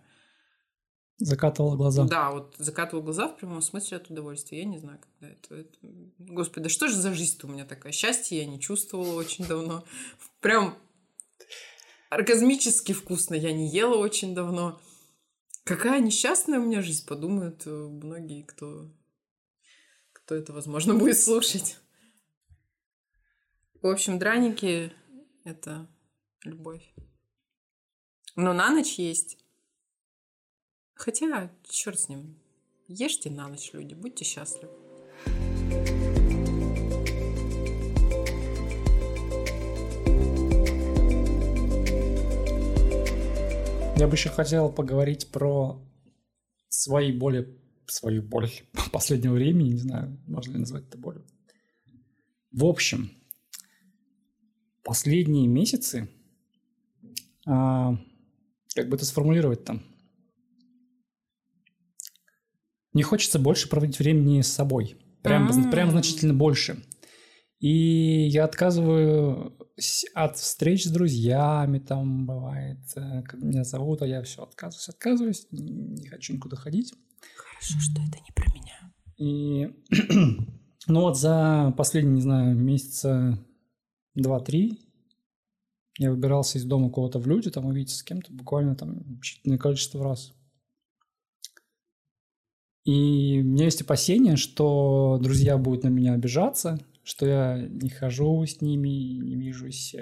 Закатывала 1.18 1.76
глаза. 1.76 2.06
Да, 2.06 2.32
вот 2.32 2.56
закатывала 2.58 3.04
глаза 3.04 3.28
в 3.28 3.38
прямом 3.38 3.62
смысле 3.62 3.98
от 3.98 4.10
удовольствия. 4.10 4.60
Я 4.60 4.66
не 4.66 4.80
знаю, 4.80 5.00
когда 5.00 5.34
это. 5.34 5.56
это... 5.56 5.78
Господи, 6.18 6.64
да 6.64 6.70
что 6.70 6.88
же 6.88 6.98
за 6.98 7.14
жизнь-то 7.14 7.48
у 7.48 7.52
меня 7.52 7.66
такая? 7.66 7.94
Счастье 7.94 8.40
я 8.40 8.46
не 8.46 8.60
чувствовала 8.60 9.16
очень 9.16 9.46
давно. 9.46 9.86
Прям 10.42 10.78
оргазмически 12.14 12.92
вкусно 12.94 13.36
я 13.36 13.54
не 13.54 13.68
ела 13.68 13.98
очень 13.98 14.36
давно. 14.36 14.82
Какая 15.64 16.00
несчастная 16.00 16.60
у 16.60 16.64
меня 16.64 16.82
жизнь, 16.82 17.06
подумают 17.06 17.64
э, 17.66 17.70
многие, 17.70 18.44
кто, 18.44 18.92
кто 20.12 20.36
это, 20.36 20.54
возможно, 20.54 20.94
будет 20.96 21.20
слушать. 21.20 21.80
В 23.82 23.88
общем, 23.88 24.20
драники– 24.20 24.94
это 25.44 25.88
любовь. 26.44 26.94
Но 28.36 28.54
на 28.54 28.70
ночь 28.72 28.94
есть 28.94 29.38
Хотя, 30.96 31.52
черт 31.64 32.00
с 32.00 32.10
ним. 32.10 32.40
Ешьте 32.88 33.30
на 33.30 33.48
ночь, 33.48 33.74
люди, 33.74 33.94
будьте 33.94 34.24
счастливы. 34.24 34.83
Я 44.04 44.10
бы 44.10 44.16
еще 44.16 44.28
хотел 44.28 44.70
поговорить 44.70 45.32
про 45.32 45.82
свои 46.68 47.14
боли, 47.14 47.58
свою 47.88 48.22
боль 48.22 48.52
последнего 48.92 49.34
времени, 49.34 49.70
не 49.70 49.78
знаю, 49.78 50.20
можно 50.28 50.52
ли 50.52 50.60
назвать 50.60 50.86
это 50.90 50.98
болью. 50.98 51.26
В 52.52 52.66
общем, 52.66 53.14
последние 54.84 55.48
месяцы, 55.48 56.10
а, 57.48 57.98
как 58.76 58.90
бы 58.90 58.98
это 58.98 59.06
сформулировать 59.06 59.64
там, 59.64 59.82
не 62.92 63.04
хочется 63.04 63.40
больше 63.40 63.70
проводить 63.70 64.00
времени 64.00 64.42
с 64.42 64.52
собой. 64.52 64.98
Прям, 65.22 65.50
mm-hmm. 65.50 65.72
прям 65.72 65.92
значительно 65.92 66.34
больше. 66.34 66.84
И 67.64 68.28
я 68.28 68.44
отказываю 68.44 69.58
от 70.16 70.36
встреч 70.36 70.84
с 70.84 70.92
друзьями, 70.92 71.80
там 71.80 72.26
бывает, 72.26 72.80
э, 72.98 73.24
меня 73.38 73.64
зовут, 73.64 74.02
а 74.02 74.06
я 74.06 74.22
все 74.22 74.44
отказываюсь, 74.44 74.90
отказываюсь, 74.90 75.48
не 75.52 76.10
хочу 76.10 76.34
никуда 76.34 76.58
ходить. 76.58 76.94
Хорошо, 77.38 77.80
что 77.80 78.02
это 78.02 78.18
не 78.22 78.32
про 78.36 78.52
меня. 78.54 78.94
И, 79.16 79.70
ну 80.88 81.02
вот 81.04 81.18
за 81.18 81.74
последние, 81.78 82.16
не 82.16 82.22
знаю, 82.22 82.54
месяца 82.58 83.40
два-три 84.14 84.82
я 86.00 86.12
выбирался 86.12 86.58
из 86.58 86.66
дома 86.66 86.92
кого-то 86.92 87.20
в 87.20 87.28
люди, 87.28 87.50
там 87.50 87.68
увидеться 87.68 87.96
с 87.96 88.04
кем-то 88.04 88.34
буквально 88.34 88.76
там 88.76 89.22
считанное 89.22 89.58
количество 89.58 90.04
раз. 90.04 90.34
И 92.84 93.40
у 93.40 93.46
меня 93.46 93.64
есть 93.64 93.84
опасение, 93.84 94.36
что 94.36 95.18
друзья 95.22 95.58
будут 95.58 95.86
на 95.86 95.88
меня 95.88 96.12
обижаться, 96.12 96.78
что 97.04 97.26
я 97.26 97.68
не 97.68 97.90
хожу 97.90 98.46
с 98.46 98.62
ними, 98.62 98.88
не 98.88 99.36
вижусь, 99.36 99.96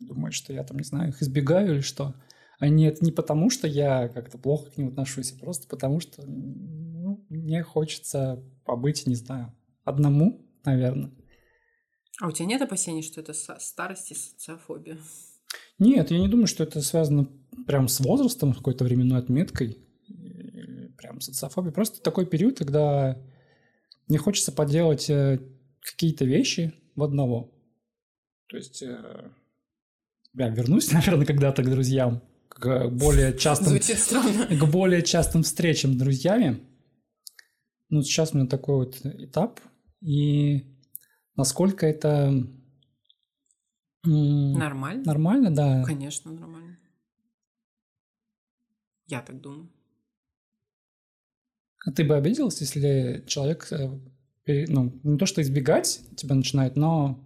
думают, 0.00 0.34
что 0.34 0.52
я 0.52 0.62
там, 0.64 0.78
не 0.78 0.84
знаю, 0.84 1.10
их 1.10 1.22
избегаю 1.22 1.74
или 1.74 1.80
что. 1.80 2.14
А 2.58 2.68
нет, 2.68 3.02
не 3.02 3.12
потому, 3.12 3.50
что 3.50 3.66
я 3.66 4.08
как-то 4.08 4.38
плохо 4.38 4.70
к 4.70 4.76
ним 4.76 4.88
отношусь, 4.88 5.32
а 5.32 5.38
просто 5.38 5.66
потому, 5.68 6.00
что 6.00 6.22
ну, 6.26 7.24
мне 7.28 7.62
хочется 7.62 8.42
побыть, 8.64 9.06
не 9.06 9.14
знаю, 9.14 9.52
одному, 9.84 10.46
наверное. 10.64 11.12
А 12.20 12.28
у 12.28 12.32
тебя 12.32 12.46
нет 12.46 12.62
опасений, 12.62 13.02
что 13.02 13.20
это 13.20 13.32
старость 13.32 14.12
и 14.12 14.14
социофобия? 14.14 14.98
Нет, 15.78 16.10
я 16.10 16.18
не 16.18 16.28
думаю, 16.28 16.46
что 16.46 16.62
это 16.62 16.80
связано 16.80 17.28
прям 17.66 17.88
с 17.88 18.00
возрастом, 18.00 18.52
какой-то 18.52 18.84
временной 18.84 19.18
отметкой 19.18 19.78
прям 20.96 21.20
социофобия. 21.20 21.72
Просто 21.72 22.00
такой 22.00 22.24
период, 22.26 22.58
когда 22.58 23.18
не 24.08 24.16
хочется 24.16 24.52
поделать 24.52 25.10
э, 25.10 25.40
какие-то 25.84 26.24
вещи 26.24 26.74
в 26.96 27.02
одного. 27.02 27.52
То 28.48 28.56
есть 28.56 28.82
э, 28.82 29.30
я 30.32 30.48
вернусь, 30.48 30.90
наверное, 30.92 31.26
когда-то 31.26 31.62
к 31.62 31.70
друзьям, 31.70 32.22
к 32.48 32.88
более 32.88 33.36
частым... 33.36 33.78
К 34.58 34.70
более 34.70 35.02
частым 35.02 35.42
встречам 35.42 35.94
с 35.94 35.96
друзьями. 35.96 36.60
Ну, 37.90 38.02
сейчас 38.02 38.32
у 38.32 38.38
меня 38.38 38.48
такой 38.48 38.76
вот 38.76 39.04
этап. 39.04 39.60
И 40.00 40.64
насколько 41.36 41.86
это... 41.86 42.32
Нормально? 44.02 45.04
Нормально, 45.04 45.54
да. 45.54 45.84
Конечно, 45.84 46.30
нормально. 46.30 46.78
Я 49.06 49.20
так 49.22 49.40
думаю. 49.40 49.70
А 51.86 51.92
ты 51.92 52.04
бы 52.04 52.16
обиделась, 52.16 52.60
если 52.60 53.24
человек, 53.26 53.70
э, 53.70 53.90
ну, 54.46 54.92
не 55.02 55.18
то 55.18 55.26
что 55.26 55.42
избегать 55.42 56.00
тебя 56.16 56.34
начинает, 56.34 56.76
но 56.76 57.18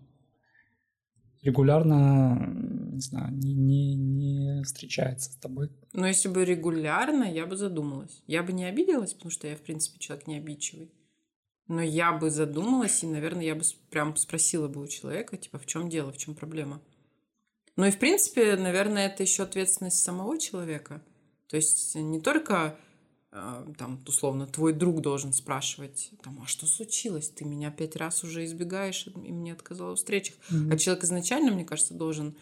регулярно, 1.42 2.52
не 2.92 3.00
знаю, 3.00 3.32
не, 3.32 3.54
не, 3.54 3.94
не 3.94 4.62
встречается 4.64 5.32
с 5.32 5.36
тобой. 5.36 5.70
Но 5.92 6.06
если 6.06 6.28
бы 6.28 6.44
регулярно, 6.44 7.24
я 7.24 7.46
бы 7.46 7.56
задумалась. 7.56 8.22
Я 8.26 8.42
бы 8.42 8.52
не 8.52 8.64
обиделась, 8.64 9.14
потому 9.14 9.30
что 9.30 9.46
я, 9.46 9.56
в 9.56 9.60
принципе, 9.60 9.98
человек 9.98 10.26
не 10.26 10.36
обидчивый. 10.36 10.92
Но 11.68 11.82
я 11.82 12.12
бы 12.12 12.30
задумалась, 12.30 13.02
и, 13.02 13.06
наверное, 13.06 13.44
я 13.44 13.54
бы 13.54 13.62
прям 13.90 14.16
спросила 14.16 14.68
бы 14.68 14.82
у 14.82 14.86
человека, 14.86 15.36
типа, 15.36 15.58
в 15.58 15.66
чем 15.66 15.88
дело, 15.88 16.12
в 16.12 16.16
чем 16.16 16.34
проблема. 16.34 16.80
Ну 17.76 17.84
и, 17.84 17.90
в 17.90 17.98
принципе, 17.98 18.56
наверное, 18.56 19.06
это 19.06 19.22
еще 19.22 19.44
ответственность 19.44 20.02
самого 20.02 20.38
человека. 20.38 21.02
То 21.46 21.56
есть 21.56 21.94
не 21.94 22.20
только 22.20 22.76
там, 23.30 24.02
условно, 24.06 24.46
твой 24.46 24.72
друг 24.72 25.02
должен 25.02 25.32
спрашивать, 25.32 26.10
там, 26.22 26.40
а 26.42 26.46
что 26.46 26.66
случилось? 26.66 27.28
Ты 27.28 27.44
меня 27.44 27.70
пять 27.70 27.96
раз 27.96 28.24
уже 28.24 28.44
избегаешь 28.44 29.06
и 29.06 29.32
мне 29.32 29.52
отказала 29.52 29.94
в 29.94 29.98
встречах. 29.98 30.36
Mm-hmm. 30.50 30.72
А 30.72 30.78
человек 30.78 31.04
изначально, 31.04 31.52
мне 31.52 31.64
кажется, 31.64 31.94
должен 31.94 32.36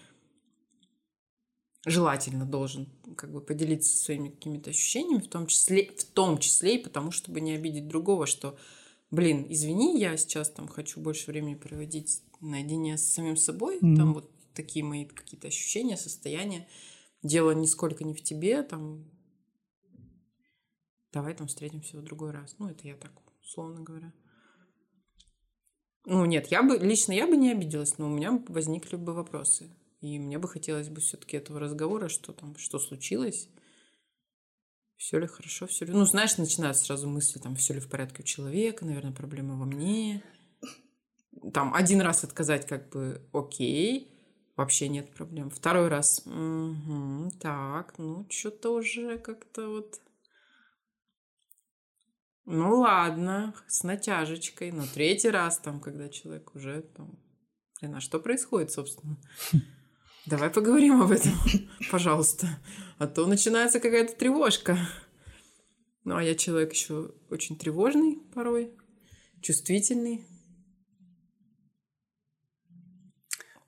желательно 1.85 2.44
должен 2.44 2.88
как 3.16 3.33
бы 3.33 3.40
поделиться 3.40 3.96
своими 3.96 4.29
какими-то 4.29 4.70
ощущениями, 4.70 5.22
в 5.22 5.29
том 5.29 5.46
числе, 5.46 5.92
в 5.96 6.05
том 6.05 6.38
числе 6.38 6.77
и 6.77 6.83
потому, 6.83 7.12
чтобы 7.12 7.40
не 7.40 7.53
обидеть 7.53 7.87
другого, 7.87 8.27
что, 8.27 8.59
блин, 9.12 9.46
извини, 9.49 9.99
я 9.99 10.16
сейчас 10.16 10.51
там 10.51 10.66
хочу 10.66 11.01
больше 11.01 11.31
времени 11.31 11.55
проводить 11.55 12.22
наедине 12.40 12.99
с 12.99 13.05
самим 13.05 13.37
собой, 13.37 13.79
mm-hmm. 13.79 13.96
там 13.96 14.14
вот 14.14 14.31
такие 14.53 14.85
мои 14.85 15.05
какие-то 15.05 15.49
ощущения, 15.49 15.96
состояния. 15.96 16.68
Дело 17.22 17.53
нисколько 17.53 18.05
не 18.05 18.14
в 18.14 18.22
тебе, 18.22 18.62
там 18.62 19.05
давай 21.16 21.35
там 21.35 21.46
встретимся 21.46 21.96
в 21.96 22.02
другой 22.02 22.31
раз. 22.31 22.57
Ну, 22.59 22.68
это 22.68 22.87
я 22.87 22.94
так, 22.94 23.11
условно 23.42 23.81
говоря. 23.81 24.12
Ну, 26.05 26.26
нет, 26.26 26.48
я 26.48 26.62
бы, 26.62 26.76
лично 26.76 27.12
я 27.12 27.26
бы 27.26 27.38
не 27.38 27.52
обиделась, 27.52 27.96
но 27.96 28.07
у 28.07 28.11
меня 28.11 28.38
возникли 28.48 28.96
бы 28.96 29.14
вопросы. 29.14 29.74
И 30.02 30.18
мне 30.18 30.38
бы 30.38 30.46
хотелось 30.46 30.90
бы 30.90 31.00
все-таки 31.00 31.38
этого 31.38 31.59
разговора, 31.59 32.11
что 32.11 32.35
там, 32.35 32.55
что 32.59 32.79
случилось, 32.79 33.48
все 34.98 35.18
ли 35.18 35.26
хорошо, 35.26 35.66
все 35.66 35.87
ли... 35.87 35.92
Ну, 35.92 36.05
знаешь, 36.05 36.37
начинают 36.37 36.76
сразу 36.76 37.09
мысли, 37.09 37.38
там, 37.38 37.57
все 37.57 37.72
ли 37.72 37.81
в 37.81 37.88
порядке 37.88 38.22
у 38.22 38.26
человека, 38.26 38.85
наверное, 38.85 39.12
проблема 39.12 39.57
во 39.57 39.64
мне. 39.64 40.22
Там, 41.55 41.72
один 41.74 42.02
раз 42.02 42.24
отказать 42.24 42.66
как 42.66 42.90
бы 42.90 43.26
окей, 43.33 44.12
вообще 44.55 44.88
нет 44.88 45.14
проблем. 45.14 45.48
Второй 45.48 45.88
раз, 45.88 46.22
угу, 46.26 47.31
так, 47.40 47.94
ну, 47.96 48.26
что-то 48.29 48.74
уже 48.74 49.18
как-то 49.18 49.68
вот 49.68 50.02
ну 52.46 52.78
ладно, 52.78 53.54
с 53.66 53.82
натяжечкой. 53.82 54.70
Но 54.70 54.85
третий 54.87 55.30
раз 55.30 55.59
там, 55.59 55.80
когда 55.80 56.09
человек 56.09 56.54
уже 56.54 56.82
там... 56.96 57.18
Блин, 57.80 57.96
а 57.96 58.00
что 58.00 58.20
происходит, 58.20 58.70
собственно? 58.70 59.16
Давай 60.26 60.48
поговорим 60.48 61.02
об 61.02 61.11
этом, 61.11 61.32
пожалуйста. 61.90 62.46
А 62.98 63.09
то 63.09 63.26
начинается 63.26 63.80
какая-то 63.80 64.16
тревожка. 64.16 64.78
Ну, 66.04 66.16
а 66.16 66.22
я 66.22 66.37
человек 66.37 66.72
еще 66.72 67.12
очень 67.30 67.59
тревожный 67.59 68.20
порой, 68.32 68.72
чувствительный. 69.42 70.24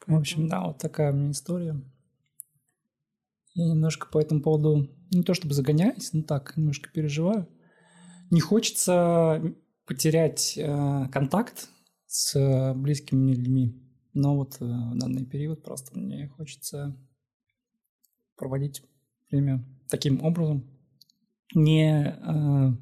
В 0.06 0.14
общем, 0.14 0.48
да, 0.48 0.64
вот 0.64 0.78
такая 0.78 1.12
у 1.12 1.16
меня 1.16 1.32
история. 1.32 1.82
Я 3.54 3.66
немножко 3.66 4.06
по 4.06 4.20
этому 4.20 4.40
поводу, 4.40 4.88
не 5.10 5.24
то 5.24 5.34
чтобы 5.34 5.54
загоняюсь, 5.54 6.12
но 6.12 6.22
так, 6.22 6.56
немножко 6.56 6.90
переживаю 6.90 7.48
не 8.30 8.40
хочется 8.40 9.42
потерять 9.86 10.54
э, 10.56 11.08
контакт 11.10 11.68
с 12.06 12.74
близкими 12.74 13.32
людьми. 13.32 13.82
Но 14.14 14.36
вот 14.36 14.56
э, 14.60 14.64
в 14.64 14.98
данный 14.98 15.24
период 15.24 15.62
просто 15.62 15.98
мне 15.98 16.28
хочется 16.28 16.96
проводить 18.36 18.82
время 19.30 19.64
таким 19.88 20.22
образом, 20.22 20.64
не 21.54 22.04
э, 22.04 22.72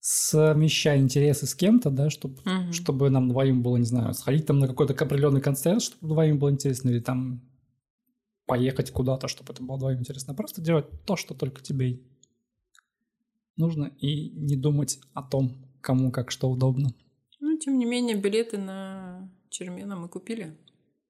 совмещая 0.00 0.98
интересы 0.98 1.46
с 1.46 1.54
кем-то, 1.54 1.90
да, 1.90 2.10
чтобы, 2.10 2.34
угу. 2.40 2.72
чтобы 2.72 3.10
нам 3.10 3.28
двоим 3.28 3.62
было, 3.62 3.76
не 3.76 3.84
знаю, 3.84 4.14
сходить 4.14 4.46
там 4.46 4.58
на 4.58 4.68
какой-то 4.68 4.94
определенный 4.94 5.40
концерт, 5.40 5.82
чтобы 5.82 6.08
двоим 6.08 6.38
было 6.38 6.50
интересно, 6.50 6.90
или 6.90 7.00
там 7.00 7.42
поехать 8.46 8.90
куда-то, 8.90 9.28
чтобы 9.28 9.52
это 9.52 9.62
было 9.62 9.78
двоим 9.78 10.00
интересно. 10.00 10.34
Просто 10.34 10.60
делать 10.60 10.86
то, 11.04 11.16
что 11.16 11.34
только 11.34 11.62
тебе 11.62 12.02
нужно 13.56 13.92
и 13.98 14.30
не 14.30 14.56
думать 14.56 14.98
о 15.14 15.22
том, 15.22 15.56
кому 15.80 16.10
как 16.10 16.30
что 16.30 16.50
удобно. 16.50 16.94
Ну, 17.40 17.58
тем 17.58 17.78
не 17.78 17.84
менее, 17.84 18.16
билеты 18.16 18.58
на 18.58 19.30
Чермена 19.50 19.96
мы 19.96 20.08
купили 20.08 20.56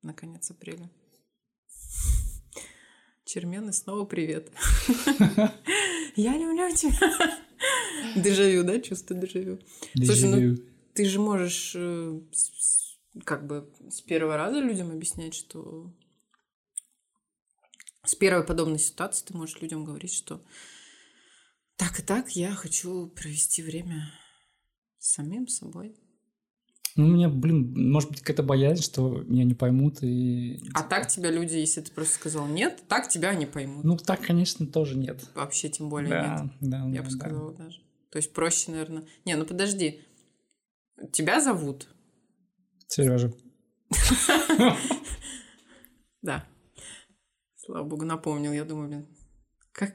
на 0.02 0.14
конец 0.14 0.50
апреля. 0.50 0.90
Чермены, 3.24 3.72
снова 3.72 4.04
привет. 4.04 4.50
Я 6.16 6.36
люблю 6.36 6.74
тебя. 6.74 7.40
Дежавю, 8.16 8.64
да? 8.64 8.80
Чувство 8.80 9.16
дежавю. 9.16 9.58
Слушай, 9.94 10.28
ну 10.28 10.56
ты 10.94 11.06
же 11.06 11.20
можешь 11.20 11.72
э, 11.74 12.20
как 13.24 13.46
бы 13.46 13.70
с 13.88 14.00
первого 14.02 14.36
раза 14.36 14.60
людям 14.60 14.90
объяснять, 14.90 15.34
что 15.34 15.90
с 18.04 18.14
первой 18.14 18.44
подобной 18.44 18.78
ситуации 18.78 19.24
ты 19.26 19.36
можешь 19.36 19.60
людям 19.60 19.84
говорить, 19.84 20.12
что 20.12 20.42
так 21.76 21.98
и 21.98 22.02
так 22.02 22.30
я 22.36 22.52
хочу 22.52 23.08
провести 23.08 23.62
время 23.62 24.12
с 24.98 25.14
самим 25.14 25.48
собой. 25.48 25.96
Ну, 26.94 27.06
у 27.06 27.08
меня, 27.08 27.30
блин, 27.30 27.90
может 27.90 28.10
быть, 28.10 28.20
какая-то 28.20 28.42
боязнь, 28.42 28.82
что 28.82 29.22
меня 29.22 29.44
не 29.44 29.54
поймут 29.54 30.02
и... 30.02 30.60
А 30.74 30.82
так 30.82 31.08
тебя 31.08 31.30
люди, 31.30 31.56
если 31.56 31.80
ты 31.80 31.90
просто 31.90 32.14
сказал 32.14 32.46
нет, 32.46 32.82
так 32.86 33.08
тебя 33.08 33.34
не 33.34 33.46
поймут. 33.46 33.82
Ну, 33.82 33.96
так, 33.96 34.20
конечно, 34.20 34.66
тоже 34.66 34.96
нет. 34.96 35.26
Вообще, 35.34 35.70
тем 35.70 35.88
более 35.88 36.10
да, 36.10 36.42
нет. 36.42 36.52
Да, 36.60 36.86
Я 36.88 37.00
да, 37.00 37.02
бы 37.02 37.10
сказала 37.10 37.52
да. 37.52 37.64
даже. 37.64 37.80
То 38.10 38.18
есть 38.18 38.34
проще, 38.34 38.72
наверное... 38.72 39.06
Не, 39.24 39.36
ну 39.36 39.46
подожди. 39.46 40.02
Тебя 41.12 41.40
зовут? 41.40 41.88
Сережа. 42.88 43.32
Да. 46.22 46.46
Слава 47.56 47.84
богу, 47.84 48.04
напомнил. 48.04 48.52
Я 48.52 48.64
думаю, 48.64 48.88
блин, 48.88 49.06
как... 49.72 49.92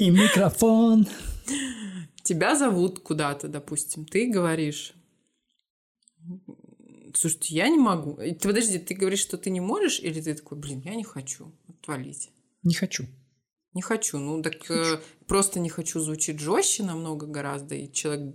И 0.00 0.08
микрофон. 0.08 1.06
Тебя 2.22 2.56
зовут 2.56 3.00
куда-то, 3.00 3.48
допустим. 3.48 4.06
Ты 4.06 4.30
говоришь, 4.30 4.94
слушайте, 7.12 7.54
я 7.54 7.68
не 7.68 7.76
могу. 7.76 8.14
Ты 8.16 8.48
подожди, 8.48 8.78
ты 8.78 8.94
говоришь, 8.94 9.20
что 9.20 9.36
ты 9.36 9.50
не 9.50 9.60
можешь, 9.60 10.00
или 10.00 10.18
ты 10.22 10.34
такой, 10.34 10.56
блин, 10.56 10.80
я 10.86 10.94
не 10.94 11.04
хочу 11.04 11.52
отвалить? 11.68 12.30
Не 12.62 12.72
хочу. 12.72 13.04
Не 13.74 13.82
хочу. 13.82 14.18
Ну, 14.18 14.42
так 14.42 14.54
хочу. 14.64 14.96
Э, 14.96 15.00
просто 15.26 15.60
не 15.60 15.68
хочу 15.68 16.00
звучит 16.00 16.40
жестче 16.40 16.82
намного 16.82 17.26
гораздо, 17.26 17.74
и 17.74 17.92
человек 17.92 18.34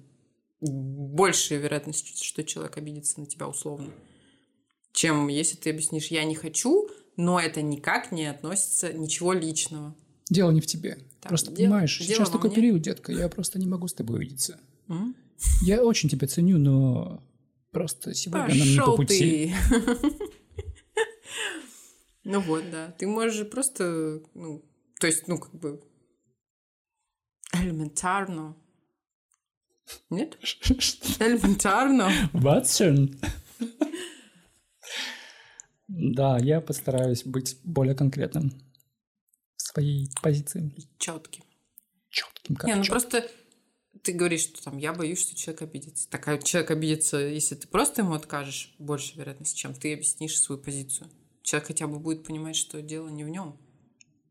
большая 0.62 1.58
вероятность, 1.58 2.24
что 2.24 2.44
человек 2.44 2.78
обидится 2.78 3.20
на 3.20 3.26
тебя 3.26 3.48
условно, 3.48 3.92
чем 4.94 5.30
если 5.30 5.58
ты 5.58 5.72
объяснишь, 5.72 6.08
я 6.10 6.26
не 6.26 6.36
хочу, 6.36 6.88
но 7.18 7.40
это 7.40 7.64
никак 7.64 8.12
не 8.12 8.28
относится 8.28 8.94
ничего 8.94 9.34
личного. 9.34 9.96
Дело 10.30 10.52
не 10.52 10.62
в 10.62 10.66
тебе. 10.66 10.98
Так, 11.20 11.30
просто 11.30 11.52
дело, 11.52 11.58
понимаешь, 11.58 12.00
дело 12.00 12.18
сейчас 12.18 12.30
такой 12.30 12.50
мне? 12.50 12.56
период, 12.56 12.82
детка, 12.82 13.12
я 13.12 13.30
просто 13.30 13.60
не 13.60 13.68
могу 13.68 13.88
с 13.88 13.94
тобой 13.94 14.18
увидеться. 14.18 14.60
М? 14.88 15.16
Я 15.62 15.84
очень 15.84 16.10
тебя 16.10 16.28
ценю, 16.28 16.58
но 16.58 17.24
просто 17.72 18.14
сегодня 18.14 18.48
Пошел 18.48 18.66
нам 18.66 18.74
не 18.74 18.80
по 18.80 18.96
пути. 18.96 19.54
Ну 22.28 22.40
вот, 22.40 22.64
да. 22.72 22.92
Ты 22.98 23.06
можешь 23.06 23.48
просто, 23.48 24.20
ну, 24.34 24.66
то 25.00 25.06
есть, 25.06 25.28
ну, 25.28 25.38
как 25.38 25.54
бы 25.54 25.80
элементарно. 27.54 28.56
Нет? 30.10 30.36
Элементарно. 30.42 32.12
Ватсон. 32.34 33.16
Да, 35.88 36.40
я 36.40 36.62
постараюсь 36.62 37.24
быть 37.24 37.60
более 37.64 37.94
конкретным 37.94 38.52
своей 39.76 40.10
позиции. 40.22 40.74
Четким. 40.98 41.44
Четким, 42.10 42.56
как 42.56 42.68
Не, 42.68 42.76
ну 42.76 42.84
чёт. 42.84 42.92
просто 42.92 43.26
ты 44.02 44.14
говоришь, 44.14 44.42
что 44.42 44.64
там 44.64 44.78
я 44.78 44.94
боюсь, 44.94 45.22
что 45.22 45.36
человек 45.36 45.64
обидится. 45.64 46.10
Так, 46.10 46.28
а 46.28 46.38
человек 46.38 46.72
обидится, 46.72 47.18
если 47.18 47.56
ты 47.56 47.68
просто 47.68 48.02
ему 48.02 48.14
откажешь, 48.14 48.74
больше 48.80 49.18
вероятность, 49.18 49.58
чем 49.58 49.74
ты 49.74 49.94
объяснишь 49.94 50.40
свою 50.40 50.62
позицию. 50.62 51.10
Человек 51.42 51.68
хотя 51.68 51.88
бы 51.88 52.00
будет 52.00 52.24
понимать, 52.24 52.56
что 52.56 52.82
дело 52.82 53.10
не 53.10 53.24
в 53.24 53.30
нем. 53.30 53.58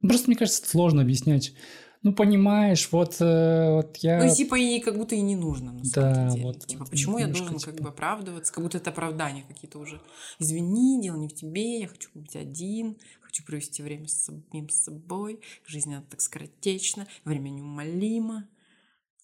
Просто, 0.01 0.29
мне 0.29 0.37
кажется, 0.37 0.67
сложно 0.69 1.03
объяснять. 1.03 1.55
Ну, 2.03 2.13
понимаешь, 2.13 2.89
вот, 2.93 3.17
э, 3.21 3.71
вот 3.73 3.97
я... 3.99 4.23
Ну, 4.23 4.35
типа, 4.35 4.57
и 4.59 4.79
как 4.81 4.99
будто 4.99 5.15
и 5.15 5.23
не 5.23 5.37
нужно, 5.37 5.73
на 5.73 5.81
да, 5.81 6.15
самом 6.15 6.31
деле. 6.31 6.43
Вот, 6.45 6.67
типа, 6.67 6.81
вот, 6.81 6.91
почему 6.91 7.19
я 7.19 7.27
должен 7.27 7.57
типа... 7.57 7.73
как 7.73 7.81
бы 7.81 7.89
оправдываться? 7.89 8.53
Как 8.53 8.63
будто 8.63 8.77
это 8.77 8.91
оправдания 8.91 9.43
какие-то 9.49 9.79
уже. 9.79 10.03
Извини, 10.39 11.01
дело 11.01 11.17
не 11.17 11.29
в 11.29 11.35
тебе, 11.35 11.81
я 11.81 11.89
хочу 11.89 12.11
быть 12.13 12.37
один, 12.37 12.99
хочу 13.35 13.45
провести 13.45 13.83
время 13.83 14.07
с 14.07 14.27
самим 14.27 14.69
собой, 14.69 15.41
жизнь 15.67 15.93
она 15.93 16.05
так 16.09 16.21
скоротечна, 16.21 17.09
время 17.25 17.49
неумолимо. 17.49 18.49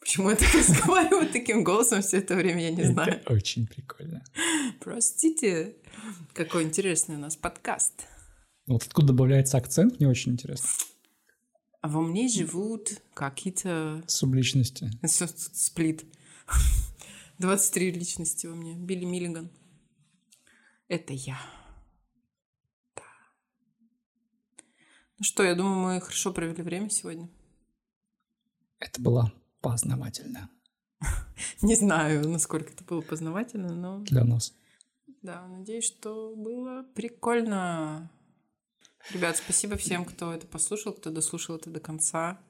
Почему 0.00 0.30
я 0.30 0.36
так 0.36 0.52
разговариваю 0.54 1.28
таким 1.30 1.62
голосом 1.62 2.02
все 2.02 2.18
это 2.18 2.34
время, 2.34 2.62
я 2.62 2.70
не 2.70 2.82
знаю. 2.82 3.12
Это 3.12 3.32
очень 3.32 3.68
прикольно. 3.68 4.24
Простите, 4.80 5.76
какой 6.32 6.64
интересный 6.64 7.16
у 7.16 7.18
нас 7.18 7.36
подкаст. 7.36 8.06
Вот 8.66 8.82
откуда 8.82 9.08
добавляется 9.08 9.58
акцент, 9.58 10.00
мне 10.00 10.08
очень 10.08 10.32
интересно. 10.32 10.68
А 11.80 11.88
во 11.88 12.00
мне 12.00 12.28
живут 12.28 13.00
какие-то... 13.14 14.02
Субличности. 14.08 14.90
Сплит. 15.06 16.04
23 17.38 17.92
личности 17.92 18.48
во 18.48 18.56
мне. 18.56 18.74
Билли 18.74 19.04
Миллиган. 19.04 19.50
Это 20.88 21.12
я. 21.12 21.38
Ну 25.20 25.24
что, 25.24 25.42
я 25.42 25.54
думаю, 25.54 25.76
мы 25.76 26.00
хорошо 26.00 26.32
провели 26.32 26.62
время 26.62 26.88
сегодня. 26.88 27.28
Это 28.78 29.02
было 29.02 29.30
познавательно. 29.60 30.48
Не 31.60 31.74
знаю, 31.74 32.26
насколько 32.26 32.72
это 32.72 32.82
было 32.84 33.02
познавательно, 33.02 33.74
но... 33.74 33.98
Для 33.98 34.24
нас. 34.24 34.54
Да, 35.20 35.46
надеюсь, 35.46 35.84
что 35.84 36.34
было 36.34 36.86
прикольно. 36.94 38.10
Ребят, 39.12 39.36
спасибо 39.36 39.76
всем, 39.76 40.06
кто 40.06 40.32
это 40.32 40.46
послушал, 40.46 40.94
кто 40.94 41.10
дослушал 41.10 41.56
это 41.56 41.68
до 41.68 41.80
конца. 41.80 42.40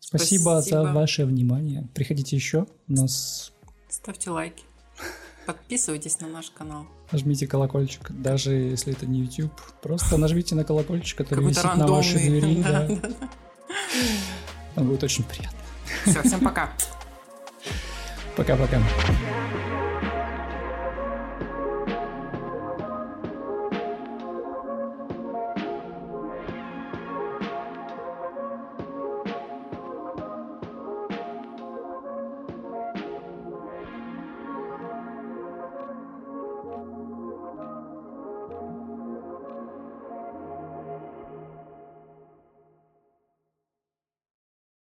Спасибо, 0.00 0.60
спасибо. 0.60 0.82
за 0.82 0.92
ваше 0.92 1.26
внимание. 1.26 1.88
Приходите 1.94 2.34
еще. 2.34 2.66
У 2.88 2.92
нас... 2.92 3.52
Ставьте 3.88 4.30
лайки. 4.30 4.64
Подписывайтесь 5.48 6.20
на 6.20 6.28
наш 6.28 6.50
канал. 6.50 6.84
Нажмите 7.10 7.46
колокольчик, 7.46 8.10
даже 8.10 8.52
если 8.52 8.92
это 8.92 9.06
не 9.06 9.20
YouTube. 9.20 9.50
Просто 9.80 10.18
нажмите 10.18 10.54
на 10.54 10.62
колокольчик, 10.62 11.16
который 11.16 11.42
висит 11.42 11.64
рандомный. 11.64 11.86
на 11.86 11.96
вашей 11.96 12.18
двери. 12.18 12.62
Да, 12.62 12.86
да. 14.76 14.82
Будет 14.82 15.04
очень 15.04 15.24
приятно. 15.24 15.58
Все, 16.04 16.20
всем 16.22 16.40
пока. 16.40 16.70
Пока-пока. 18.36 18.82